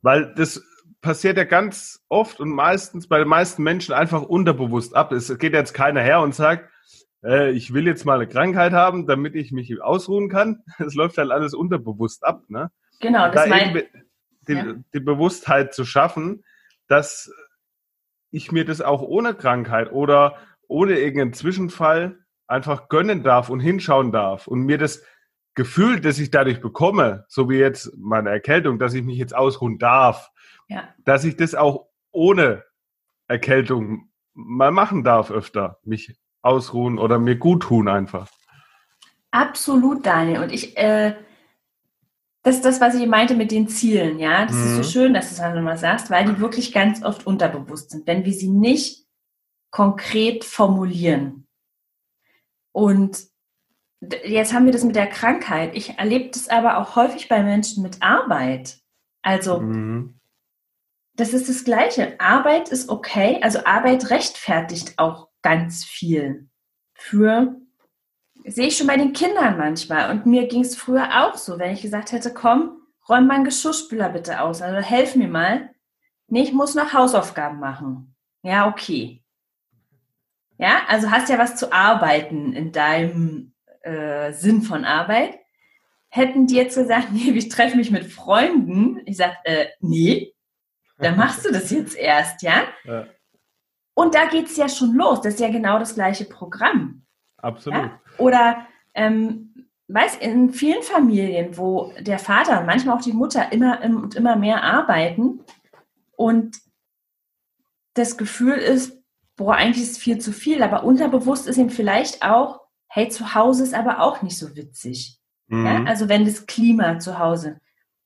Weil 0.02 0.34
das 0.36 0.64
passiert 1.02 1.38
ja 1.38 1.44
ganz 1.44 2.04
oft 2.10 2.40
und 2.40 2.50
meistens 2.50 3.08
bei 3.08 3.20
den 3.20 3.28
meisten 3.28 3.64
Menschen 3.64 3.94
einfach 3.94 4.22
unterbewusst 4.22 4.96
ab. 4.96 5.12
Es 5.12 5.36
geht 5.38 5.54
jetzt 5.54 5.74
keiner 5.74 6.02
her 6.02 6.22
und 6.22 6.36
sagt, 6.36 6.70
äh, 7.24 7.52
ich 7.52 7.74
will 7.74 7.88
jetzt 7.88 8.06
mal 8.06 8.16
eine 8.16 8.28
Krankheit 8.28 8.74
haben, 8.74 9.08
damit 9.08 9.36
ich 9.36 9.52
mich 9.52 9.82
ausruhen 9.82 10.30
kann. 10.30 10.64
Es 10.80 10.96
läuft 10.96 11.18
halt 11.18 11.32
alles 11.32 11.54
unterbewusst 11.54 12.24
ab. 12.24 12.44
Ne? 12.50 12.72
Genau, 13.00 13.32
das 13.32 13.44
da 13.44 13.50
mein, 13.50 13.84
die, 14.48 14.54
ja. 14.54 14.76
die 14.94 15.00
Bewusstheit 15.00 15.74
zu 15.74 15.86
schaffen, 15.86 16.44
dass 16.88 17.32
ich 18.38 18.52
mir 18.52 18.64
das 18.64 18.82
auch 18.82 19.02
ohne 19.02 19.34
Krankheit 19.34 19.92
oder 19.92 20.38
ohne 20.68 20.98
irgendeinen 21.00 21.34
Zwischenfall 21.34 22.20
einfach 22.48 22.88
gönnen 22.88 23.24
darf 23.24 23.50
und 23.50 23.60
hinschauen 23.60 24.12
darf 24.12 24.48
und 24.48 24.62
mir 24.62 24.78
das 24.78 25.04
Gefühl, 25.56 26.00
das 26.00 26.20
ich 26.20 26.30
dadurch 26.30 26.62
bekomme, 26.62 27.26
so 27.28 27.50
wie 27.50 27.58
jetzt 27.58 27.92
meine 27.98 28.30
Erkältung, 28.30 28.80
dass 28.80 28.94
ich 28.94 29.04
mich 29.04 29.18
jetzt 29.18 29.36
ausruhen 29.36 29.80
darf, 29.80 30.32
ja. 30.70 30.88
dass 31.04 31.24
ich 31.24 31.36
das 31.36 31.56
auch 31.56 31.88
ohne 32.12 32.64
Erkältung 33.28 34.10
mal 34.34 34.72
machen 34.72 35.04
darf 35.04 35.32
öfter, 35.32 35.80
mich 35.84 36.16
ausruhen 36.42 37.00
oder 37.00 37.18
mir 37.18 37.36
gut 37.38 37.64
tun 37.64 37.88
einfach. 37.88 38.28
Absolut, 39.32 40.06
Daniel. 40.06 40.44
Und 40.44 40.54
ich 40.54 40.78
äh, 40.78 41.16
das 42.48 42.56
ist 42.56 42.66
das, 42.66 42.80
was 42.80 42.96
ich 42.96 43.06
meinte 43.08 43.36
mit 43.36 43.52
den 43.52 43.68
Zielen, 43.68 44.20
ja. 44.20 44.46
Das 44.46 44.56
mhm. 44.56 44.64
ist 44.64 44.72
so 44.72 44.78
mhm. 44.78 44.84
schön, 44.84 45.14
dass 45.14 45.28
du 45.28 45.36
es 45.36 45.42
halt 45.42 45.54
nochmal 45.54 45.78
sagst, 45.78 46.10
weil 46.10 46.26
die 46.26 46.40
wirklich 46.40 46.72
ganz 46.72 47.04
oft 47.04 47.28
unterbewusst 47.28 47.92
sind, 47.92 48.08
wenn 48.08 48.24
wir 48.24 48.32
sie 48.32 48.48
nicht 48.48 49.06
konkret 49.70 50.46
formulieren. 50.46 51.46
Und 52.72 53.20
jetzt 54.24 54.54
haben 54.54 54.66
wir 54.66 54.72
das 54.72 54.86
mit 54.86 54.96
der 54.96 55.08
Krankheit. 55.08 55.76
Ich 55.76 55.98
erlebe 55.98 56.30
das 56.30 56.48
aber 56.48 56.78
auch 56.78 56.96
häufig 56.96 57.28
bei 57.28 57.44
Menschen 57.44 57.84
mit 57.84 58.02
Arbeit. 58.02 58.80
Also, 59.22 59.60
mhm. 59.60 60.18
das 61.16 61.34
ist 61.34 61.50
das 61.50 61.66
Gleiche. 61.66 62.18
Arbeit 62.22 62.70
ist 62.70 62.88
okay. 62.88 63.40
Also, 63.42 63.66
Arbeit 63.66 64.10
rechtfertigt 64.10 64.94
auch 64.98 65.28
ganz 65.42 65.84
viel 65.84 66.48
für 66.94 67.58
sehe 68.48 68.68
ich 68.68 68.78
schon 68.78 68.88
bei 68.88 68.98
den 68.98 69.14
Kindern 69.14 69.58
manchmal. 69.58 70.12
Und 70.12 70.26
mir 70.26 70.48
ging 70.48 70.62
es 70.62 70.76
früher 70.76 71.26
auch 71.26 71.36
so, 71.36 71.60
wenn 71.60 71.74
ich 71.74 71.82
gesagt 71.82 72.12
hätte, 72.12 72.34
komm, 72.34 72.82
räum 73.08 73.28
meinen 73.28 73.44
Geschirrspüler 73.44 74.10
bitte 74.10 74.42
aus, 74.42 74.62
also 74.62 74.80
helf 74.80 75.16
mir 75.16 75.28
mal. 75.28 75.70
Nee, 76.28 76.44
ich 76.44 76.54
muss 76.54 76.76
noch 76.76 76.94
Hausaufgaben 76.94 77.60
machen. 77.60 78.16
Ja, 78.44 78.68
okay. 78.68 79.24
Ja, 80.58 80.82
also 80.88 81.12
hast 81.12 81.30
ja 81.30 81.38
was 81.38 81.56
zu 81.56 81.72
arbeiten 81.72 82.54
in 82.54 82.72
deinem 82.72 83.54
äh, 83.82 84.34
Sinn 84.34 84.62
von 84.62 84.86
Arbeit. 84.86 85.38
Hätten 86.10 86.48
die 86.48 86.56
jetzt 86.56 86.76
gesagt, 86.76 87.08
nee, 87.12 87.32
ich 87.32 87.50
treffe 87.50 87.78
mich 87.78 87.92
mit 87.92 88.06
Freunden, 88.06 89.02
ich 89.06 89.18
sage, 89.18 89.36
äh, 89.44 89.68
nee, 89.80 90.34
dann 90.98 91.16
machst 91.16 91.46
du 91.46 91.52
das 91.52 91.70
jetzt 91.70 91.96
erst, 91.96 92.42
ja? 92.42 92.64
ja. 92.84 93.06
Und 93.94 94.16
da 94.16 94.26
geht 94.26 94.48
es 94.48 94.58
ja 94.58 94.68
schon 94.68 94.96
los. 94.96 95.22
Das 95.22 95.36
ist 95.36 95.40
ja 95.40 95.50
genau 95.50 95.78
das 95.78 95.94
gleiche 95.94 96.26
Programm. 96.26 97.06
Absolut. 97.48 97.80
Ja? 97.80 98.02
Oder 98.18 98.68
ähm, 98.94 99.68
weiß, 99.88 100.18
in 100.18 100.52
vielen 100.52 100.84
Familien, 100.84 101.58
wo 101.58 101.94
der 102.00 102.20
Vater 102.20 102.60
und 102.60 102.66
manchmal 102.66 102.98
auch 102.98 103.02
die 103.02 103.14
Mutter 103.14 103.52
immer 103.52 103.82
und 103.84 104.16
immer 104.16 104.36
mehr 104.36 104.64
arbeiten 104.64 105.40
und 106.16 106.58
das 107.94 108.18
Gefühl 108.18 108.58
ist, 108.58 109.02
boah, 109.38 109.56
eigentlich 109.56 109.84
ist 109.84 109.92
es 109.94 109.98
viel 109.98 110.20
zu 110.20 110.34
viel, 110.34 110.62
aber 110.62 110.84
unterbewusst 110.84 111.48
ist 111.48 111.58
ihm 111.58 111.70
vielleicht 111.70 112.24
auch, 112.24 112.62
hey, 112.88 113.08
zu 113.08 113.34
Hause 113.34 113.64
ist 113.64 113.74
aber 113.74 114.02
auch 114.02 114.22
nicht 114.22 114.38
so 114.38 114.56
witzig. 114.56 115.20
Mhm. 115.48 115.66
Ja? 115.66 115.84
Also 115.86 116.10
wenn 116.10 116.26
das 116.26 116.48
Klima 116.48 117.00
zu 117.00 117.18
Hause, 117.18 117.60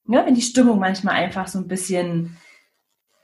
ja, 0.07 0.25
wenn 0.25 0.36
die 0.36 0.41
Stimmung 0.41 0.79
manchmal 0.79 1.15
einfach 1.15 1.48
so 1.48 1.60
ein 1.60 1.67
bisschen, 1.67 2.38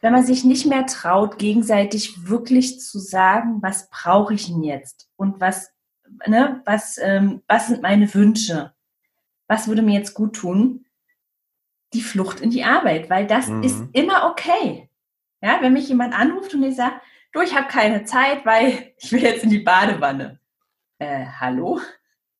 wenn 0.01 0.13
man 0.13 0.25
sich 0.25 0.43
nicht 0.43 0.65
mehr 0.65 0.85
traut, 0.85 1.37
gegenseitig 1.37 2.27
wirklich 2.27 2.79
zu 2.79 2.99
sagen, 2.99 3.61
was 3.61 3.89
brauche 3.89 4.33
ich 4.33 4.47
denn 4.47 4.63
jetzt 4.63 5.09
und 5.15 5.39
was 5.39 5.71
ne, 6.25 6.61
was, 6.65 6.97
ähm, 6.97 7.41
was 7.47 7.67
sind 7.67 7.81
meine 7.81 8.13
Wünsche? 8.13 8.73
Was 9.47 9.67
würde 9.67 9.81
mir 9.81 9.97
jetzt 9.97 10.13
gut 10.13 10.35
tun? 10.35 10.85
Die 11.93 12.01
Flucht 12.01 12.41
in 12.41 12.49
die 12.49 12.63
Arbeit, 12.63 13.09
weil 13.09 13.27
das 13.27 13.47
mhm. 13.47 13.63
ist 13.63 13.83
immer 13.93 14.29
okay. 14.29 14.89
Ja, 15.41 15.59
wenn 15.61 15.73
mich 15.73 15.87
jemand 15.87 16.13
anruft 16.13 16.53
und 16.53 16.63
ich 16.63 16.75
sage, 16.75 16.95
du, 17.31 17.41
ich 17.41 17.55
habe 17.55 17.67
keine 17.67 18.03
Zeit, 18.05 18.45
weil 18.45 18.93
ich 18.97 19.11
will 19.11 19.21
jetzt 19.21 19.43
in 19.43 19.49
die 19.49 19.59
Badewanne. 19.59 20.39
Äh, 20.99 21.25
hallo? 21.39 21.79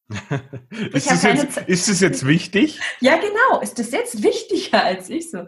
ist, 0.94 1.10
das 1.12 1.24
jetzt, 1.24 1.58
ist 1.58 1.90
das 1.90 2.00
jetzt 2.00 2.26
wichtig? 2.26 2.80
Ja, 3.02 3.18
genau. 3.18 3.62
Ist 3.62 3.78
das 3.78 3.92
jetzt 3.92 4.24
wichtiger 4.24 4.84
als 4.84 5.10
ich 5.10 5.30
so? 5.32 5.48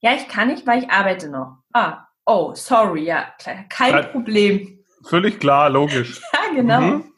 Ja, 0.00 0.14
ich 0.14 0.28
kann 0.28 0.48
nicht, 0.48 0.66
weil 0.66 0.82
ich 0.82 0.90
arbeite 0.90 1.28
noch. 1.28 1.58
Ah, 1.72 2.06
oh, 2.26 2.54
sorry, 2.54 3.04
ja, 3.04 3.34
kein 3.68 4.10
Problem. 4.10 4.84
Völlig 5.04 5.40
klar, 5.40 5.70
logisch. 5.70 6.20
Ja, 6.32 6.54
genau. 6.54 6.80
Mhm. 6.80 7.09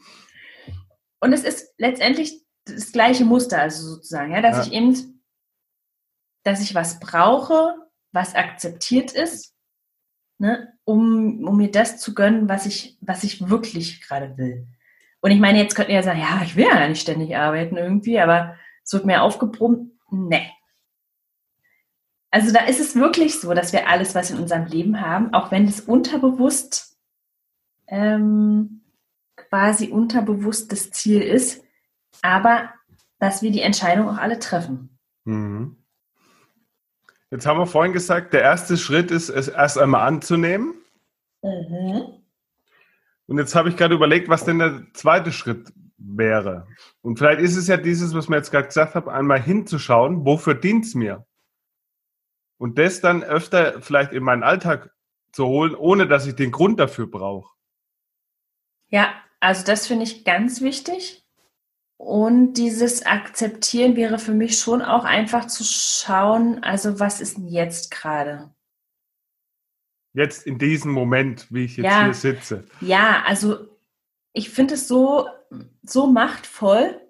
Und 1.22 1.32
es 1.32 1.44
ist 1.44 1.72
letztendlich 1.78 2.44
das 2.64 2.90
gleiche 2.90 3.24
Muster, 3.24 3.60
also 3.60 3.94
sozusagen, 3.94 4.32
ja, 4.32 4.42
dass 4.42 4.56
ja. 4.56 4.62
ich 4.64 4.72
eben, 4.72 5.22
dass 6.42 6.60
ich 6.60 6.74
was 6.74 6.98
brauche, 6.98 7.76
was 8.10 8.34
akzeptiert 8.34 9.12
ist, 9.12 9.54
ne, 10.38 10.76
um, 10.82 11.46
um 11.46 11.56
mir 11.56 11.70
das 11.70 11.98
zu 11.98 12.12
gönnen, 12.12 12.48
was 12.48 12.66
ich, 12.66 12.98
was 13.00 13.22
ich 13.22 13.48
wirklich 13.48 14.02
gerade 14.02 14.36
will. 14.36 14.66
Und 15.20 15.30
ich 15.30 15.38
meine, 15.38 15.62
jetzt 15.62 15.76
könnten 15.76 15.90
wir 15.90 15.96
ja 15.96 16.02
sagen, 16.02 16.18
ja, 16.18 16.42
ich 16.42 16.56
will 16.56 16.66
ja 16.66 16.88
nicht 16.88 17.02
ständig 17.02 17.36
arbeiten 17.36 17.76
irgendwie, 17.76 18.18
aber 18.18 18.56
es 18.82 18.92
wird 18.92 19.06
mir 19.06 19.22
aufgebrummt. 19.22 19.92
Nee. 20.10 20.50
Also 22.32 22.52
da 22.52 22.64
ist 22.64 22.80
es 22.80 22.96
wirklich 22.96 23.38
so, 23.38 23.54
dass 23.54 23.72
wir 23.72 23.88
alles, 23.88 24.16
was 24.16 24.30
wir 24.30 24.36
in 24.36 24.42
unserem 24.42 24.66
Leben 24.66 25.00
haben, 25.00 25.32
auch 25.34 25.52
wenn 25.52 25.68
es 25.68 25.80
unterbewusst 25.80 26.98
ähm, 27.86 28.81
quasi 29.52 29.88
unterbewusst 29.88 30.72
das 30.72 30.90
Ziel 30.92 31.20
ist, 31.20 31.62
aber 32.22 32.72
dass 33.18 33.42
wir 33.42 33.50
die 33.50 33.60
Entscheidung 33.60 34.08
auch 34.08 34.16
alle 34.16 34.38
treffen. 34.38 34.98
Mhm. 35.24 35.76
Jetzt 37.30 37.44
haben 37.44 37.58
wir 37.58 37.66
vorhin 37.66 37.92
gesagt, 37.92 38.32
der 38.32 38.40
erste 38.40 38.78
Schritt 38.78 39.10
ist, 39.10 39.28
es 39.28 39.48
erst 39.48 39.76
einmal 39.76 40.06
anzunehmen. 40.08 40.74
Mhm. 41.42 42.22
Und 43.26 43.38
jetzt 43.38 43.54
habe 43.54 43.68
ich 43.68 43.76
gerade 43.76 43.94
überlegt, 43.94 44.30
was 44.30 44.46
denn 44.46 44.58
der 44.58 44.86
zweite 44.94 45.32
Schritt 45.32 45.70
wäre. 45.98 46.66
Und 47.02 47.18
vielleicht 47.18 47.40
ist 47.42 47.56
es 47.56 47.68
ja 47.68 47.76
dieses, 47.76 48.14
was 48.14 48.30
wir 48.30 48.36
jetzt 48.38 48.52
gerade 48.52 48.68
gesagt 48.68 48.94
haben, 48.94 49.10
einmal 49.10 49.40
hinzuschauen, 49.40 50.24
wofür 50.24 50.54
dient 50.54 50.86
es 50.86 50.94
mir? 50.94 51.26
Und 52.56 52.78
das 52.78 53.02
dann 53.02 53.22
öfter 53.22 53.82
vielleicht 53.82 54.14
in 54.14 54.22
meinen 54.24 54.44
Alltag 54.44 54.94
zu 55.30 55.44
holen, 55.44 55.74
ohne 55.74 56.08
dass 56.08 56.26
ich 56.26 56.36
den 56.36 56.52
Grund 56.52 56.80
dafür 56.80 57.06
brauche. 57.06 57.54
Ja, 58.88 59.12
also 59.42 59.64
das 59.64 59.88
finde 59.88 60.04
ich 60.04 60.24
ganz 60.24 60.60
wichtig. 60.60 61.26
Und 61.96 62.54
dieses 62.54 63.04
Akzeptieren 63.04 63.96
wäre 63.96 64.20
für 64.20 64.34
mich 64.34 64.58
schon 64.58 64.82
auch 64.82 65.04
einfach 65.04 65.48
zu 65.48 65.64
schauen, 65.64 66.62
also 66.62 67.00
was 67.00 67.20
ist 67.20 67.38
denn 67.38 67.48
jetzt 67.48 67.90
gerade? 67.90 68.54
Jetzt 70.12 70.46
in 70.46 70.58
diesem 70.58 70.92
Moment, 70.92 71.48
wie 71.50 71.64
ich 71.64 71.76
jetzt 71.76 71.86
ja, 71.86 72.04
hier 72.04 72.14
sitze. 72.14 72.64
Ja, 72.80 73.24
also 73.26 73.66
ich 74.32 74.50
finde 74.50 74.74
es 74.74 74.86
so, 74.86 75.28
so 75.82 76.06
machtvoll, 76.06 77.00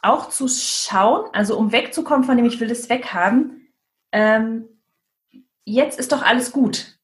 auch 0.00 0.28
zu 0.28 0.46
schauen, 0.46 1.30
also 1.32 1.58
um 1.58 1.72
wegzukommen 1.72 2.24
von 2.24 2.36
dem, 2.36 2.46
ich 2.46 2.60
will 2.60 2.68
das 2.68 2.88
weghaben, 2.88 3.68
ähm, 4.12 4.68
jetzt 5.64 5.98
ist 5.98 6.12
doch 6.12 6.22
alles 6.22 6.52
gut. 6.52 7.00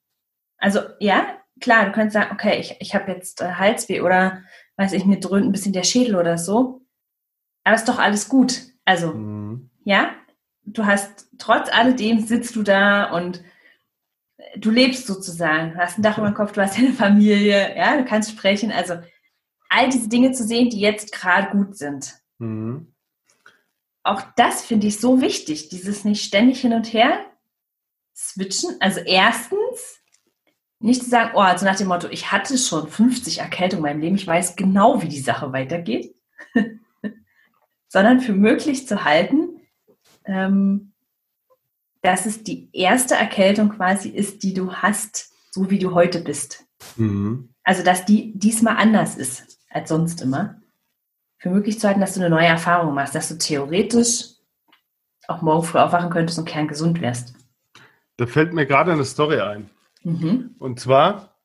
Also 0.57 0.81
ja, 1.00 1.43
klar, 1.64 1.87
du 1.87 1.92
könntest 1.92 2.14
sagen, 2.14 2.31
okay, 2.33 2.61
ich, 2.61 2.77
ich 2.79 2.94
habe 2.94 3.11
jetzt 3.11 3.40
äh, 3.40 3.55
Halsweh 3.55 4.03
oder 4.03 4.42
weiß 4.77 4.92
ich, 4.92 5.05
mir 5.05 5.18
dröhnt 5.18 5.46
ein 5.46 5.53
bisschen 5.53 5.72
der 5.72 5.83
Schädel 5.83 6.14
oder 6.14 6.38
so. 6.38 6.83
Aber 7.64 7.74
ist 7.74 7.88
doch 7.88 7.98
alles 7.98 8.29
gut. 8.29 8.62
Also, 8.85 9.14
mhm. 9.14 9.70
ja, 9.85 10.14
du 10.64 10.85
hast 10.85 11.29
trotz 11.38 11.72
alledem 11.72 12.20
sitzt 12.20 12.55
du 12.55 12.62
da 12.62 13.11
und 13.12 13.42
du 14.57 14.70
lebst 14.70 15.07
sozusagen, 15.07 15.72
du 15.72 15.79
hast 15.79 15.98
ein 15.98 16.03
Dach 16.03 16.18
über 16.18 16.31
dem 16.31 16.35
Kopf, 16.35 16.53
du 16.53 16.61
hast 16.61 16.79
eine 16.79 16.92
Familie, 16.92 17.74
ja, 17.77 17.96
du 17.96 18.05
kannst 18.05 18.31
sprechen. 18.31 18.70
Also 18.70 18.94
all 19.70 19.88
diese 19.88 20.09
Dinge 20.09 20.33
zu 20.33 20.44
sehen, 20.44 20.68
die 20.68 20.81
jetzt 20.81 21.12
gerade 21.12 21.50
gut 21.50 21.77
sind. 21.77 22.14
Mhm. 22.38 22.92
Auch 24.03 24.20
das 24.37 24.62
finde 24.62 24.87
ich 24.87 25.00
so 25.00 25.22
wichtig, 25.22 25.70
dieses 25.70 26.05
nicht 26.05 26.22
ständig 26.22 26.61
hin 26.61 26.74
und 26.74 26.92
her 26.92 27.24
switchen. 28.14 28.77
Also 28.81 29.00
erstens 29.00 30.03
nicht 30.84 31.02
zu 31.02 31.08
sagen, 31.08 31.30
oh, 31.34 31.40
also 31.40 31.64
nach 31.64 31.76
dem 31.76 31.88
Motto, 31.88 32.08
ich 32.10 32.30
hatte 32.30 32.58
schon 32.58 32.88
50 32.88 33.38
Erkältungen 33.38 33.84
in 33.84 33.90
meinem 33.90 34.00
Leben, 34.02 34.16
ich 34.16 34.26
weiß 34.26 34.54
genau, 34.54 35.00
wie 35.02 35.08
die 35.08 35.20
Sache 35.20 35.52
weitergeht, 35.52 36.14
sondern 37.88 38.20
für 38.20 38.34
möglich 38.34 38.86
zu 38.86 39.04
halten, 39.04 39.60
ähm, 40.26 40.92
dass 42.02 42.26
es 42.26 42.42
die 42.42 42.68
erste 42.72 43.14
Erkältung 43.14 43.70
quasi 43.70 44.10
ist, 44.10 44.42
die 44.42 44.52
du 44.52 44.74
hast, 44.74 45.32
so 45.50 45.70
wie 45.70 45.78
du 45.78 45.94
heute 45.94 46.20
bist. 46.20 46.66
Mhm. 46.96 47.48
Also, 47.62 47.82
dass 47.82 48.04
die 48.04 48.38
diesmal 48.38 48.76
anders 48.76 49.16
ist 49.16 49.58
als 49.70 49.88
sonst 49.88 50.20
immer. 50.20 50.60
Für 51.38 51.48
möglich 51.48 51.80
zu 51.80 51.88
halten, 51.88 52.00
dass 52.00 52.12
du 52.12 52.20
eine 52.20 52.28
neue 52.28 52.46
Erfahrung 52.46 52.92
machst, 52.94 53.14
dass 53.14 53.28
du 53.28 53.38
theoretisch 53.38 54.34
auch 55.28 55.40
morgen 55.40 55.64
früh 55.66 55.78
aufwachen 55.78 56.10
könntest 56.10 56.38
und 56.38 56.44
kerngesund 56.44 57.00
wärst. 57.00 57.34
Da 58.18 58.26
fällt 58.26 58.52
mir 58.52 58.66
gerade 58.66 58.92
eine 58.92 59.04
Story 59.06 59.40
ein. 59.40 59.70
Mhm. 60.04 60.54
Und 60.58 60.78
zwar 60.78 61.36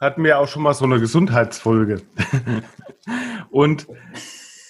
hatten 0.00 0.24
wir 0.24 0.38
auch 0.38 0.48
schon 0.48 0.62
mal 0.62 0.74
so 0.74 0.84
eine 0.84 1.00
Gesundheitsfolge. 1.00 2.02
und 3.50 3.86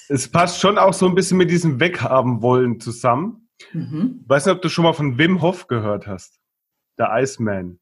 es 0.09 0.31
passt 0.31 0.61
schon 0.61 0.79
auch 0.79 0.95
so 0.95 1.07
ein 1.07 1.15
bisschen 1.15 1.39
mit 1.39 1.51
diesem 1.51 1.81
Weghaben 1.81 2.43
wollen 2.43 2.81
zusammen. 2.81 3.49
Mhm. 3.73 4.21
Ich 4.23 4.29
weiß 4.29 4.47
nicht, 4.47 4.55
ob 4.55 4.63
du 4.63 4.69
schon 4.69 4.85
mal 4.85 4.95
von 4.95 5.19
Wim 5.19 5.43
Hof 5.43 5.67
gehört 5.67 6.07
hast. 6.07 6.41
Der 6.99 7.11
Iceman. 7.13 7.79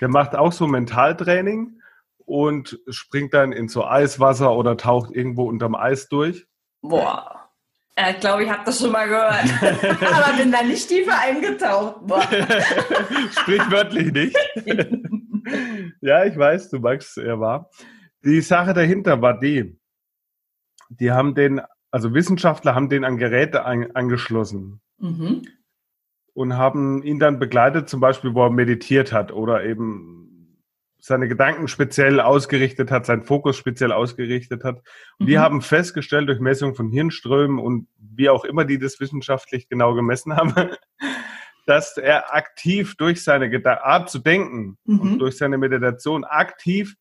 Der 0.00 0.08
macht 0.08 0.34
auch 0.34 0.52
so 0.52 0.66
Mentaltraining 0.66 1.80
und 2.24 2.78
springt 2.88 3.34
dann 3.34 3.52
in 3.52 3.68
so 3.68 3.84
Eiswasser 3.84 4.54
oder 4.54 4.76
taucht 4.76 5.10
irgendwo 5.14 5.44
unterm 5.44 5.74
Eis 5.74 6.08
durch. 6.08 6.46
Boah. 6.80 7.37
Äh, 7.98 8.12
ich 8.12 8.20
glaube, 8.20 8.44
ich 8.44 8.50
habe 8.50 8.62
das 8.64 8.80
schon 8.80 8.92
mal 8.92 9.08
gehört. 9.08 10.02
Aber 10.12 10.36
bin 10.36 10.52
da 10.52 10.62
nicht 10.62 10.88
tiefer 10.88 11.18
eingetaucht. 11.20 11.96
Sprichwörtlich 13.40 14.12
nicht. 14.12 14.36
ja, 16.00 16.24
ich 16.24 16.36
weiß, 16.36 16.70
du 16.70 16.78
magst 16.78 17.18
er 17.18 17.40
war. 17.40 17.70
Die 18.24 18.40
Sache 18.40 18.72
dahinter 18.72 19.20
war 19.20 19.38
die, 19.38 19.80
die 20.90 21.10
haben 21.10 21.34
den, 21.34 21.60
also 21.90 22.14
Wissenschaftler 22.14 22.74
haben 22.74 22.88
den 22.88 23.04
an 23.04 23.16
Geräte 23.16 23.64
an, 23.64 23.90
angeschlossen. 23.94 24.80
Mhm. 24.98 25.42
Und 26.34 26.56
haben 26.56 27.02
ihn 27.02 27.18
dann 27.18 27.40
begleitet, 27.40 27.88
zum 27.88 27.98
Beispiel, 27.98 28.32
wo 28.32 28.44
er 28.44 28.50
meditiert 28.50 29.12
hat 29.12 29.32
oder 29.32 29.64
eben 29.64 30.27
seine 31.00 31.28
Gedanken 31.28 31.68
speziell 31.68 32.20
ausgerichtet 32.20 32.90
hat, 32.90 33.06
seinen 33.06 33.22
Fokus 33.22 33.56
speziell 33.56 33.92
ausgerichtet 33.92 34.64
hat. 34.64 34.82
Und 35.18 35.26
mhm. 35.26 35.28
wir 35.28 35.40
haben 35.40 35.62
festgestellt 35.62 36.28
durch 36.28 36.40
Messung 36.40 36.74
von 36.74 36.90
Hirnströmen 36.90 37.58
und 37.58 37.88
wie 37.98 38.28
auch 38.28 38.44
immer 38.44 38.64
die 38.64 38.78
das 38.78 39.00
wissenschaftlich 39.00 39.68
genau 39.68 39.94
gemessen 39.94 40.36
haben, 40.36 40.54
dass 41.66 41.96
er 41.96 42.34
aktiv 42.34 42.96
durch 42.96 43.22
seine 43.22 43.50
Art 43.84 44.10
zu 44.10 44.18
denken 44.18 44.78
mhm. 44.84 45.00
und 45.00 45.18
durch 45.18 45.36
seine 45.36 45.58
Meditation 45.58 46.24
aktiv 46.24 46.96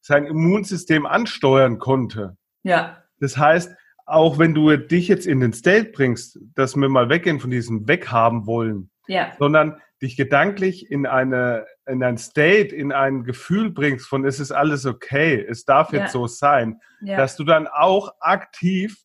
sein 0.00 0.26
Immunsystem 0.26 1.06
ansteuern 1.06 1.78
konnte. 1.78 2.36
Ja. 2.62 3.02
Das 3.20 3.36
heißt, 3.36 3.74
auch 4.06 4.38
wenn 4.38 4.54
du 4.54 4.76
dich 4.76 5.08
jetzt 5.08 5.26
in 5.26 5.40
den 5.40 5.52
State 5.52 5.92
bringst, 5.92 6.38
dass 6.54 6.76
wir 6.76 6.88
mal 6.88 7.08
weggehen 7.08 7.40
von 7.40 7.50
diesem 7.50 7.86
Weghaben 7.86 8.46
wollen, 8.46 8.90
ja. 9.06 9.32
sondern 9.38 9.80
dich 10.02 10.16
gedanklich 10.16 10.90
in 10.90 11.06
eine 11.06 11.66
in 11.86 12.02
ein 12.02 12.18
State, 12.18 12.74
in 12.74 12.92
ein 12.92 13.24
Gefühl 13.24 13.70
bringst 13.70 14.06
von 14.06 14.24
es 14.24 14.40
ist 14.40 14.52
alles 14.52 14.86
okay, 14.86 15.44
es 15.48 15.64
darf 15.64 15.92
jetzt 15.92 16.02
ja. 16.02 16.08
so 16.08 16.26
sein, 16.26 16.80
ja. 17.00 17.16
dass 17.16 17.36
du 17.36 17.44
dann 17.44 17.66
auch 17.66 18.12
aktiv 18.20 18.96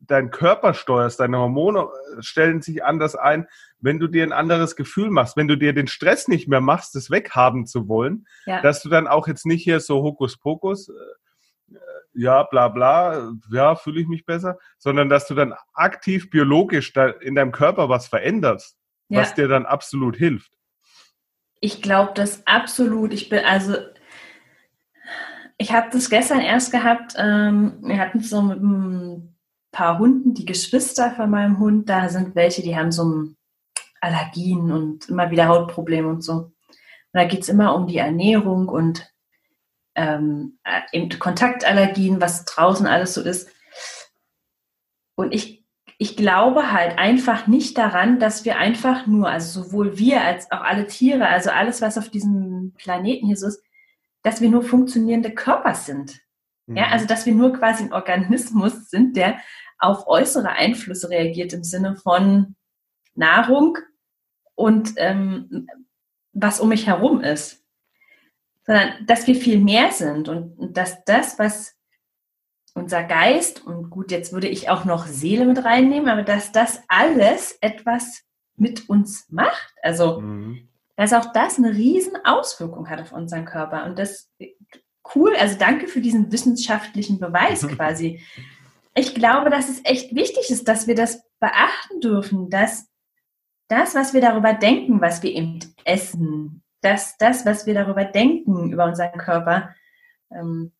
deinen 0.00 0.30
Körper 0.30 0.74
steuerst, 0.74 1.20
deine 1.20 1.38
Hormone 1.38 1.88
stellen 2.20 2.62
sich 2.62 2.82
anders 2.84 3.16
ein, 3.16 3.46
wenn 3.80 3.98
du 3.98 4.06
dir 4.06 4.22
ein 4.22 4.32
anderes 4.32 4.76
Gefühl 4.76 5.10
machst, 5.10 5.36
wenn 5.36 5.48
du 5.48 5.56
dir 5.56 5.72
den 5.72 5.88
Stress 5.88 6.26
nicht 6.26 6.48
mehr 6.48 6.60
machst, 6.60 6.94
das 6.94 7.10
weghaben 7.10 7.66
zu 7.66 7.86
wollen, 7.88 8.26
ja. 8.46 8.62
dass 8.62 8.82
du 8.82 8.88
dann 8.88 9.06
auch 9.06 9.28
jetzt 9.28 9.44
nicht 9.46 9.62
hier 9.62 9.80
so 9.80 10.02
Hokuspokus, 10.02 10.88
äh, 10.88 11.74
ja, 12.12 12.42
bla 12.42 12.68
bla, 12.68 13.32
ja, 13.52 13.76
fühle 13.76 14.00
ich 14.00 14.08
mich 14.08 14.24
besser, 14.24 14.58
sondern 14.78 15.08
dass 15.08 15.26
du 15.28 15.34
dann 15.34 15.54
aktiv 15.74 16.30
biologisch 16.30 16.92
da 16.92 17.08
in 17.08 17.34
deinem 17.34 17.52
Körper 17.52 17.88
was 17.88 18.08
veränderst, 18.08 18.79
ja. 19.10 19.20
was 19.20 19.34
dir 19.34 19.48
dann 19.48 19.66
absolut 19.66 20.16
hilft. 20.16 20.50
Ich 21.60 21.82
glaube 21.82 22.12
das 22.14 22.46
absolut. 22.46 23.12
Ich 23.12 23.28
bin 23.28 23.44
also 23.44 23.76
ich 25.58 25.72
habe 25.72 25.90
das 25.92 26.08
gestern 26.08 26.40
erst 26.40 26.72
gehabt. 26.72 27.14
Ähm, 27.18 27.80
wir 27.82 27.98
hatten 27.98 28.20
so 28.20 28.40
mit 28.40 28.62
ein 28.62 29.36
paar 29.72 29.98
Hunden, 29.98 30.32
die 30.32 30.46
Geschwister 30.46 31.10
von 31.10 31.28
meinem 31.28 31.58
Hund, 31.58 31.88
da 31.88 32.08
sind 32.08 32.34
welche, 32.34 32.62
die 32.62 32.76
haben 32.76 32.92
so 32.92 33.26
Allergien 34.00 34.72
und 34.72 35.10
immer 35.10 35.30
wieder 35.30 35.48
Hautprobleme 35.48 36.08
und 36.08 36.22
so. 36.22 36.32
Und 36.32 36.54
da 37.12 37.24
geht 37.24 37.42
es 37.42 37.50
immer 37.50 37.74
um 37.74 37.86
die 37.86 37.98
Ernährung 37.98 38.68
und 38.68 39.12
ähm, 39.94 40.58
eben 40.92 41.10
Kontaktallergien, 41.18 42.20
was 42.20 42.46
draußen 42.46 42.86
alles 42.86 43.12
so 43.12 43.20
ist. 43.20 43.50
Und 45.14 45.34
ich, 45.34 45.59
ich 46.02 46.16
glaube 46.16 46.72
halt 46.72 46.98
einfach 46.98 47.46
nicht 47.46 47.76
daran, 47.76 48.18
dass 48.18 48.46
wir 48.46 48.56
einfach 48.56 49.06
nur, 49.06 49.28
also 49.28 49.64
sowohl 49.64 49.98
wir 49.98 50.22
als 50.22 50.50
auch 50.50 50.62
alle 50.62 50.86
Tiere, 50.86 51.26
also 51.26 51.50
alles, 51.50 51.82
was 51.82 51.98
auf 51.98 52.08
diesem 52.08 52.72
Planeten 52.78 53.26
hier 53.26 53.36
so 53.36 53.48
ist, 53.48 53.62
dass 54.22 54.40
wir 54.40 54.48
nur 54.48 54.62
funktionierende 54.62 55.30
Körper 55.30 55.74
sind. 55.74 56.22
Mhm. 56.64 56.78
Ja, 56.78 56.88
also 56.88 57.06
dass 57.06 57.26
wir 57.26 57.34
nur 57.34 57.52
quasi 57.52 57.84
ein 57.84 57.92
Organismus 57.92 58.88
sind, 58.88 59.14
der 59.14 59.40
auf 59.78 60.06
äußere 60.06 60.48
Einflüsse 60.48 61.10
reagiert 61.10 61.52
im 61.52 61.64
Sinne 61.64 61.96
von 61.96 62.56
Nahrung 63.14 63.76
und 64.54 64.94
ähm, 64.96 65.66
was 66.32 66.60
um 66.60 66.70
mich 66.70 66.86
herum 66.86 67.20
ist, 67.20 67.62
sondern 68.64 69.04
dass 69.04 69.26
wir 69.26 69.34
viel 69.34 69.58
mehr 69.58 69.92
sind 69.92 70.30
und, 70.30 70.74
dass 70.74 71.04
das, 71.04 71.38
was 71.38 71.76
unser 72.80 73.04
Geist 73.04 73.64
und 73.64 73.90
gut, 73.90 74.10
jetzt 74.10 74.32
würde 74.32 74.48
ich 74.48 74.68
auch 74.68 74.84
noch 74.84 75.06
Seele 75.06 75.44
mit 75.44 75.64
reinnehmen, 75.64 76.08
aber 76.08 76.22
dass 76.22 76.52
das 76.52 76.82
alles 76.88 77.56
etwas 77.60 78.22
mit 78.56 78.88
uns 78.88 79.26
macht. 79.30 79.74
Also, 79.82 80.20
mhm. 80.20 80.68
dass 80.96 81.12
auch 81.12 81.32
das 81.32 81.58
eine 81.58 81.72
riesen 81.72 82.16
Auswirkung 82.24 82.88
hat 82.88 83.00
auf 83.00 83.12
unseren 83.12 83.44
Körper. 83.44 83.84
Und 83.84 83.98
das 83.98 84.30
cool, 85.14 85.34
also 85.36 85.58
danke 85.58 85.88
für 85.88 86.00
diesen 86.00 86.32
wissenschaftlichen 86.32 87.20
Beweis 87.20 87.66
quasi. 87.76 88.20
Ich 88.94 89.14
glaube, 89.14 89.50
dass 89.50 89.68
es 89.68 89.84
echt 89.84 90.14
wichtig 90.14 90.50
ist, 90.50 90.66
dass 90.66 90.86
wir 90.86 90.94
das 90.94 91.22
beachten 91.38 92.00
dürfen, 92.00 92.50
dass 92.50 92.88
das, 93.68 93.94
was 93.94 94.14
wir 94.14 94.20
darüber 94.20 94.52
denken, 94.52 95.00
was 95.00 95.22
wir 95.22 95.30
eben 95.30 95.60
essen, 95.84 96.62
dass 96.80 97.16
das, 97.18 97.46
was 97.46 97.66
wir 97.66 97.74
darüber 97.74 98.04
denken, 98.04 98.72
über 98.72 98.86
unseren 98.86 99.12
Körper, 99.12 99.74
ähm, 100.32 100.72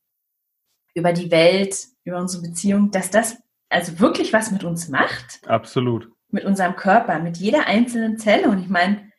über 0.94 1.12
die 1.12 1.30
Welt, 1.30 1.76
über 2.04 2.18
unsere 2.18 2.42
Beziehung, 2.42 2.90
dass 2.90 3.10
das 3.10 3.38
also 3.68 4.00
wirklich 4.00 4.32
was 4.32 4.50
mit 4.50 4.64
uns 4.64 4.88
macht. 4.88 5.40
Absolut. 5.46 6.10
Mit 6.28 6.44
unserem 6.44 6.76
Körper, 6.76 7.18
mit 7.18 7.36
jeder 7.36 7.66
einzelnen 7.66 8.18
Zelle. 8.18 8.48
Und 8.48 8.58
ich 8.60 8.68
meine, 8.68 9.10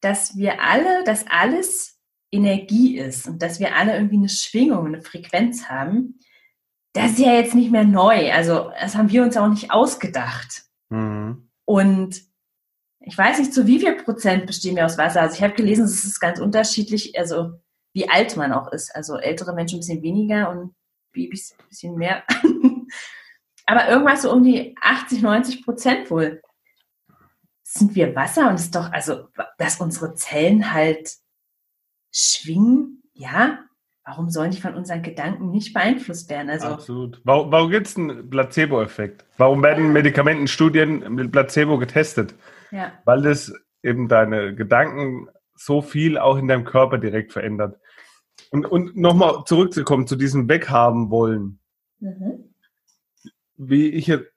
dass 0.00 0.36
wir 0.36 0.62
alle, 0.62 1.04
dass 1.04 1.26
alles 1.28 1.98
Energie 2.30 2.98
ist 2.98 3.26
und 3.26 3.42
dass 3.42 3.58
wir 3.58 3.76
alle 3.76 3.94
irgendwie 3.94 4.16
eine 4.16 4.28
Schwingung, 4.28 4.86
eine 4.86 5.02
Frequenz 5.02 5.68
haben, 5.68 6.20
das 6.92 7.12
ist 7.12 7.18
ja 7.18 7.32
jetzt 7.32 7.54
nicht 7.54 7.70
mehr 7.70 7.84
neu. 7.84 8.32
Also 8.32 8.70
das 8.80 8.96
haben 8.96 9.10
wir 9.10 9.22
uns 9.22 9.36
auch 9.36 9.48
nicht 9.48 9.70
ausgedacht. 9.70 10.64
Mhm. 10.88 11.50
Und 11.64 12.22
ich 13.00 13.16
weiß 13.16 13.38
nicht, 13.38 13.54
zu 13.54 13.66
wie 13.66 13.78
viel 13.78 13.94
Prozent 13.94 14.46
bestehen 14.46 14.76
wir 14.76 14.86
aus 14.86 14.98
Wasser. 14.98 15.22
Also 15.22 15.36
ich 15.36 15.42
habe 15.42 15.54
gelesen, 15.54 15.84
es 15.84 16.04
ist 16.04 16.20
ganz 16.20 16.40
unterschiedlich, 16.40 17.18
also 17.18 17.52
wie 17.92 18.08
alt 18.08 18.36
man 18.36 18.52
auch 18.52 18.72
ist. 18.72 18.94
Also 18.94 19.16
ältere 19.16 19.54
Menschen 19.54 19.76
ein 19.76 19.80
bisschen 19.80 20.02
weniger 20.02 20.50
und 20.50 20.74
Babys 21.12 21.54
ein 21.58 21.68
bisschen 21.68 21.94
mehr. 21.96 22.24
Aber 23.66 23.88
irgendwas 23.88 24.22
so 24.22 24.32
um 24.32 24.42
die 24.42 24.74
80, 24.80 25.22
90 25.22 25.64
Prozent 25.64 26.10
wohl 26.10 26.40
sind 27.62 27.94
wir 27.94 28.16
Wasser 28.16 28.48
und 28.48 28.54
es 28.54 28.62
ist 28.62 28.74
doch, 28.74 28.90
also, 28.92 29.28
dass 29.58 29.78
unsere 29.78 30.14
Zellen 30.14 30.72
halt 30.72 31.16
schwingen, 32.10 33.02
ja, 33.12 33.58
warum 34.04 34.30
sollen 34.30 34.52
die 34.52 34.60
von 34.60 34.74
unseren 34.74 35.02
Gedanken 35.02 35.50
nicht 35.50 35.74
beeinflusst 35.74 36.30
werden? 36.30 36.48
Also, 36.48 36.68
Absolut. 36.68 37.20
Warum, 37.24 37.52
warum 37.52 37.70
gibt 37.70 37.86
es 37.86 37.96
einen 37.98 38.30
Placebo-Effekt? 38.30 39.26
Warum 39.36 39.62
werden 39.62 39.92
Medikamentenstudien 39.92 41.14
mit 41.14 41.30
Placebo 41.30 41.76
getestet? 41.76 42.34
Ja. 42.70 42.92
Weil 43.04 43.20
das 43.20 43.52
eben 43.82 44.08
deine 44.08 44.54
Gedanken 44.54 45.28
so 45.58 45.82
viel 45.82 46.18
auch 46.18 46.36
in 46.36 46.48
deinem 46.48 46.64
Körper 46.64 46.98
direkt 46.98 47.32
verändert. 47.32 47.78
Und, 48.50 48.64
und 48.64 48.96
nochmal 48.96 49.44
zurückzukommen 49.44 50.06
zu 50.06 50.16
diesem 50.16 50.48
Weghaben 50.48 51.10
wollen. 51.10 51.58
Mhm. 51.98 52.54
Wie 53.56 53.88
ich 53.88 54.06
jetzt, 54.06 54.30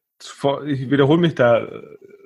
ich 0.65 0.89
wiederhole 0.89 1.19
mich 1.19 1.35
da 1.35 1.67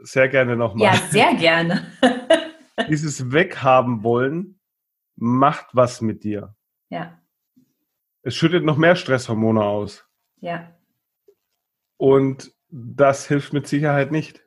sehr 0.01 0.29
gerne 0.29 0.55
nochmal. 0.55 0.93
Ja, 0.93 1.01
sehr 1.09 1.35
gerne. 1.35 1.85
Dieses 2.89 3.31
Weghaben 3.31 4.03
wollen 4.03 4.59
macht 5.15 5.67
was 5.73 6.01
mit 6.01 6.23
dir. 6.23 6.55
Ja. 6.89 7.19
Es 8.21 8.35
schüttet 8.35 8.63
noch 8.63 8.77
mehr 8.77 8.95
Stresshormone 8.95 9.63
aus. 9.63 10.05
Ja. 10.39 10.71
Und 11.97 12.53
das 12.69 13.27
hilft 13.27 13.53
mit 13.53 13.67
Sicherheit 13.67 14.11
nicht 14.11 14.44